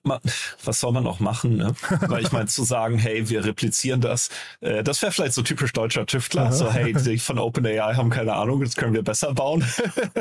was 0.63 0.79
soll 0.79 0.91
man 0.91 1.07
auch 1.07 1.19
machen, 1.19 1.57
ne? 1.57 1.75
Weil 2.01 2.23
ich 2.23 2.31
meine, 2.31 2.47
zu 2.47 2.63
sagen, 2.63 2.97
hey, 2.97 3.29
wir 3.29 3.45
replizieren 3.45 4.01
das, 4.01 4.29
äh, 4.61 4.83
das 4.83 5.01
wäre 5.01 5.11
vielleicht 5.11 5.33
so 5.33 5.41
typisch 5.41 5.73
deutscher 5.73 6.05
Tüftler, 6.05 6.43
Aha. 6.43 6.51
so 6.51 6.71
hey, 6.71 6.93
die 6.93 7.17
von 7.17 7.39
OpenAI 7.39 7.95
haben 7.95 8.09
keine 8.09 8.33
Ahnung, 8.33 8.61
das 8.61 8.75
können 8.75 8.93
wir 8.93 9.03
besser 9.03 9.33
bauen. 9.33 9.65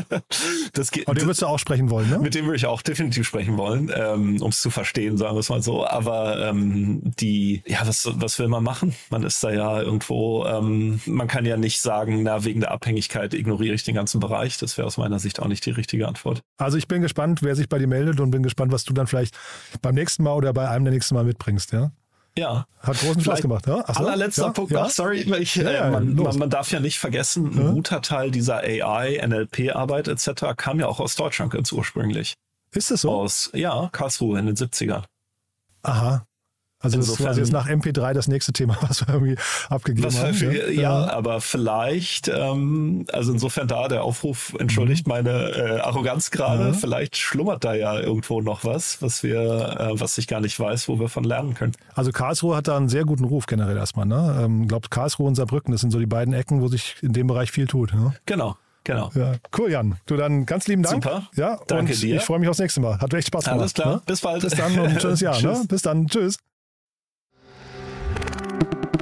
das 0.73 0.91
geht. 0.91 1.07
Und 1.07 1.19
den 1.19 1.27
würdest 1.27 1.43
du 1.43 1.47
auch 1.47 1.59
sprechen 1.59 1.91
wollen, 1.91 2.09
ne? 2.09 2.19
Mit 2.19 2.35
dem 2.35 2.47
würde 2.47 2.57
ich 2.57 2.67
auch 2.67 2.83
definitiv 2.83 3.27
sprechen 3.27 3.59
wollen, 3.59 3.91
ähm, 3.95 4.41
um 4.41 4.51
es 4.51 4.61
zu 4.61 4.71
verstehen, 4.71 5.17
sagen 5.17 5.35
wir 5.35 5.41
es 5.41 5.49
mal 5.49 5.63
so. 5.63 5.87
Aber 5.87 6.49
ähm, 6.49 7.01
die, 7.03 7.63
ja, 7.67 7.87
was, 7.87 8.09
was 8.15 8.39
will 8.39 8.49
man 8.49 8.65
machen? 8.65 8.95
Man 9.11 9.23
ist 9.23 9.43
da 9.45 9.51
ja 9.51 9.83
irgendwo, 9.83 10.47
ähm, 10.47 11.01
man 11.07 11.29
kann 11.29 11.45
ja 11.45 11.57
nicht 11.57 11.81
sagen, 11.81 12.23
na, 12.23 12.45
wegen 12.45 12.61
der 12.61 12.71
Abhängigkeit 12.71 13.35
ignoriere 13.35 13.75
ich 13.75 13.85
den 13.85 13.95
ganzen 13.95 14.21
Bereich 14.21 14.57
das 14.63 14.79
wäre 14.79 14.87
aus 14.87 14.97
meiner 14.97 15.19
Sicht 15.19 15.41
auch 15.41 15.49
nicht 15.49 15.67
die 15.67 15.71
richtige 15.71 16.09
Antwort. 16.09 16.43
Also 16.57 16.79
ich 16.79 16.89
bin 16.89 17.03
gespannt, 17.03 17.43
wer 17.43 17.57
sich 17.57 17.69
bei 17.69 17.79
dir 17.79 17.89
meldet 17.89 18.21
und 18.21 18.31
bin 18.31 18.43
gespannt, 18.43 18.73
was 18.73 18.85
du 18.85 18.93
dann 18.93 19.07
vielleicht 19.07 19.37
beim 19.81 19.95
nächsten 19.95 20.23
Mal 20.23 20.35
oder 20.35 20.53
bei 20.53 20.69
einem 20.69 20.85
der 20.85 20.95
nächsten 20.95 21.15
Mal 21.15 21.25
mitbringst, 21.25 21.73
ja? 21.73 21.91
Ja. 22.37 22.67
Hat 22.81 22.99
großen 22.99 23.21
Spaß 23.21 23.43
gemacht, 23.43 23.67
ja? 23.67 23.81
Achso, 23.87 24.05
allerletzter 24.05 24.47
ja, 24.47 24.53
Punkt 24.53 24.73
ja? 24.73 24.83
noch, 24.85 24.91
sorry, 24.91 25.21
ich, 25.21 25.57
ja, 25.57 25.69
äh, 25.69 25.91
man, 25.91 26.15
man, 26.15 26.39
man, 26.39 26.51
darf 26.51 26.71
ja 26.71 26.81
nicht 26.81 26.99
vergessen, 26.99 27.47
ein 27.59 27.75
guter 27.75 28.01
Teil 28.01 28.31
dieser 28.31 28.59
AI, 28.59 29.21
NLP-Arbeit 29.27 30.09
etc. 30.09 30.57
kam 30.57 30.81
ja 30.81 30.87
auch 30.87 30.99
aus 30.99 31.15
Deutschland 31.15 31.53
ganz 31.53 31.71
ursprünglich. 31.73 32.35
Ist 32.75 32.91
es 32.91 33.03
so? 33.03 33.11
Aus, 33.11 33.51
ja, 33.53 33.91
Karlsruhe 33.93 34.39
in 34.39 34.47
den 34.47 34.57
70ern. 34.57 35.05
Aha. 35.83 36.25
Also 36.83 36.97
Insofern, 36.99 37.27
das 37.27 37.37
ist 37.37 37.41
quasi 37.41 37.41
jetzt 37.41 37.53
nach 37.53 37.69
MP3 37.69 38.13
das 38.13 38.29
nächste 38.29 38.53
Thema, 38.53 38.77
was 38.89 39.07
wir 39.07 39.15
irgendwie 39.15 39.37
abgegeben 39.69 40.07
was 40.07 40.21
haben. 40.21 40.35
Für, 40.35 40.73
ja, 40.73 40.83
ja, 40.83 41.13
aber 41.13 41.41
vielleicht, 41.41 42.29
ähm, 42.29 43.07
also 43.13 43.33
insofern 43.33 43.69
da 43.69 43.89
der 43.89 44.03
Aufruf, 44.03 44.55
entschuldigt 44.59 45.07
mhm. 45.07 45.13
meine 45.13 45.31
äh, 45.31 45.81
Arroganz 45.81 46.31
gerade, 46.31 46.69
ja. 46.69 46.73
vielleicht 46.73 47.17
schlummert 47.17 47.65
da 47.65 47.75
ja 47.75 47.99
irgendwo 47.99 48.41
noch 48.41 48.65
was, 48.65 49.01
was 49.01 49.23
wir, 49.23 49.41
äh, 49.41 50.01
was 50.01 50.19
ich 50.19 50.27
gar 50.27 50.41
nicht 50.41 50.59
weiß, 50.59 50.89
wo 50.89 50.99
wir 50.99 51.09
von 51.09 51.25
lernen 51.25 51.55
können. 51.55 51.73
Also 51.95 52.11
Karlsruhe 52.11 52.57
hat 52.57 52.69
da 52.69 52.77
einen 52.77 52.89
sehr 52.89 53.05
guten 53.05 53.25
Ruf 53.25 53.47
generell 53.47 53.77
erstmal, 53.77 54.07
ne? 54.07 54.41
Ähm, 54.43 54.67
glaubt 54.67 54.91
Karlsruhe 54.91 55.29
und 55.29 55.37
Saarbrücken, 55.37 55.73
das 55.73 55.81
sind 55.81 55.91
so 55.91 56.01
die 56.01 56.07
beiden 56.07 56.35
Ecken, 56.35 56.61
wo 56.61 56.69
sich 56.69 56.97
in 57.03 57.13
dem 57.13 57.29
Bereich 57.29 57.53
viel 57.53 57.67
tut. 57.67 57.95
Ne? 57.95 58.15
Genau. 58.27 58.57
Genau. 58.85 59.11
Ja, 59.15 59.35
cool, 59.57 59.71
Jan. 59.71 59.97
Du 60.07 60.17
dann 60.17 60.45
ganz 60.45 60.67
lieben 60.67 60.83
Dank. 60.83 61.05
Super. 61.05 61.29
Ja, 61.37 61.61
Danke 61.69 61.95
dir. 61.95 62.17
Ich 62.17 62.23
freue 62.23 62.41
mich 62.41 62.49
aufs 62.49 62.59
nächste 62.59 62.81
Mal. 62.81 62.99
Hat 62.99 63.15
echt 63.15 63.29
Spaß 63.29 63.45
gemacht. 63.45 63.61
Alles 63.61 63.75
klar. 63.75 63.95
Ne? 63.97 64.03
Bis 64.07 64.21
bald. 64.21 64.43
Bis 64.43 64.55
dann 64.55 64.79
und 64.79 64.89
ein 64.89 65.01
schönes 65.01 65.21
Jahr. 65.21 65.41
ne? 65.41 65.63
Bis 65.69 65.83
dann. 65.83 66.09
Tschüss. 66.09 66.39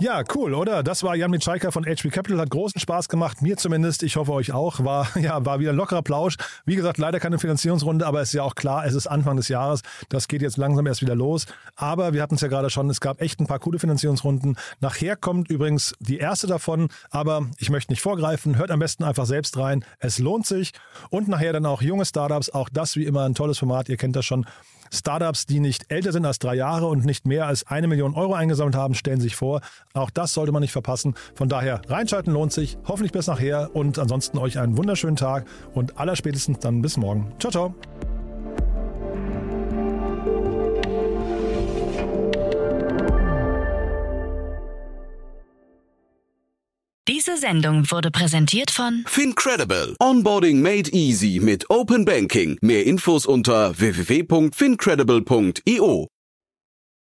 Ja, 0.00 0.24
cool, 0.34 0.54
oder? 0.54 0.82
Das 0.82 1.04
war 1.04 1.14
Jan 1.14 1.30
Mitschaiker 1.30 1.70
von 1.70 1.86
HP 1.86 2.10
Capital. 2.10 2.40
Hat 2.40 2.50
großen 2.50 2.80
Spaß 2.80 3.08
gemacht, 3.08 3.42
mir 3.42 3.56
zumindest. 3.56 4.02
Ich 4.02 4.16
hoffe 4.16 4.32
euch 4.32 4.52
auch. 4.52 4.84
War, 4.84 5.06
ja, 5.18 5.46
war 5.46 5.60
wieder 5.60 5.72
lockerer 5.72 6.02
Plausch. 6.02 6.34
Wie 6.66 6.74
gesagt, 6.74 6.98
leider 6.98 7.20
keine 7.20 7.38
Finanzierungsrunde, 7.38 8.04
aber 8.04 8.20
es 8.20 8.30
ist 8.30 8.34
ja 8.34 8.42
auch 8.42 8.56
klar, 8.56 8.84
es 8.84 8.94
ist 8.94 9.06
Anfang 9.06 9.36
des 9.36 9.46
Jahres. 9.48 9.82
Das 10.08 10.26
geht 10.26 10.42
jetzt 10.42 10.56
langsam 10.56 10.86
erst 10.86 11.00
wieder 11.00 11.14
los. 11.14 11.46
Aber 11.76 12.12
wir 12.12 12.22
hatten 12.22 12.34
es 12.34 12.40
ja 12.40 12.48
gerade 12.48 12.70
schon, 12.70 12.90
es 12.90 13.00
gab 13.00 13.20
echt 13.20 13.38
ein 13.38 13.46
paar 13.46 13.60
coole 13.60 13.78
Finanzierungsrunden. 13.78 14.56
Nachher 14.80 15.14
kommt 15.14 15.48
übrigens 15.48 15.94
die 16.00 16.18
erste 16.18 16.48
davon, 16.48 16.88
aber 17.10 17.46
ich 17.58 17.70
möchte 17.70 17.92
nicht 17.92 18.02
vorgreifen. 18.02 18.58
Hört 18.58 18.72
am 18.72 18.80
besten 18.80 19.04
einfach 19.04 19.26
selbst 19.26 19.56
rein. 19.58 19.84
Es 20.00 20.18
lohnt 20.18 20.44
sich. 20.44 20.72
Und 21.10 21.28
nachher 21.28 21.52
dann 21.52 21.66
auch 21.66 21.82
junge 21.82 22.04
Startups. 22.04 22.50
Auch 22.50 22.68
das 22.68 22.96
wie 22.96 23.04
immer 23.04 23.24
ein 23.24 23.36
tolles 23.36 23.58
Format. 23.58 23.88
Ihr 23.88 23.96
kennt 23.96 24.16
das 24.16 24.26
schon. 24.26 24.44
Startups, 24.94 25.46
die 25.46 25.60
nicht 25.60 25.90
älter 25.90 26.12
sind 26.12 26.24
als 26.24 26.38
drei 26.38 26.54
Jahre 26.54 26.86
und 26.86 27.04
nicht 27.04 27.26
mehr 27.26 27.46
als 27.46 27.66
eine 27.66 27.88
Million 27.88 28.14
Euro 28.14 28.34
eingesammelt 28.34 28.76
haben, 28.76 28.94
stellen 28.94 29.20
sich 29.20 29.34
vor. 29.36 29.60
Auch 29.94 30.10
das 30.10 30.32
sollte 30.32 30.50
man 30.50 30.60
nicht 30.60 30.72
verpassen. 30.72 31.14
Von 31.36 31.48
daher 31.48 31.80
reinschalten 31.88 32.32
lohnt 32.32 32.52
sich. 32.52 32.76
Hoffentlich 32.86 33.12
bis 33.12 33.28
nachher 33.28 33.70
und 33.74 34.00
ansonsten 34.00 34.38
euch 34.38 34.58
einen 34.58 34.76
wunderschönen 34.76 35.14
Tag 35.14 35.46
und 35.72 35.98
allerspätestens 35.98 36.58
dann 36.58 36.82
bis 36.82 36.96
morgen. 36.96 37.32
Ciao, 37.38 37.52
ciao. 37.52 37.72
Diese 47.06 47.36
Sendung 47.36 47.88
wurde 47.90 48.10
präsentiert 48.10 48.70
von 48.72 49.04
Fincredible. 49.06 49.94
Onboarding 50.00 50.60
made 50.60 50.90
easy 50.90 51.38
mit 51.40 51.70
Open 51.70 52.04
Banking. 52.04 52.58
Mehr 52.62 52.84
Infos 52.84 53.26
unter 53.26 53.78
www.fincredible.io. 53.78 56.08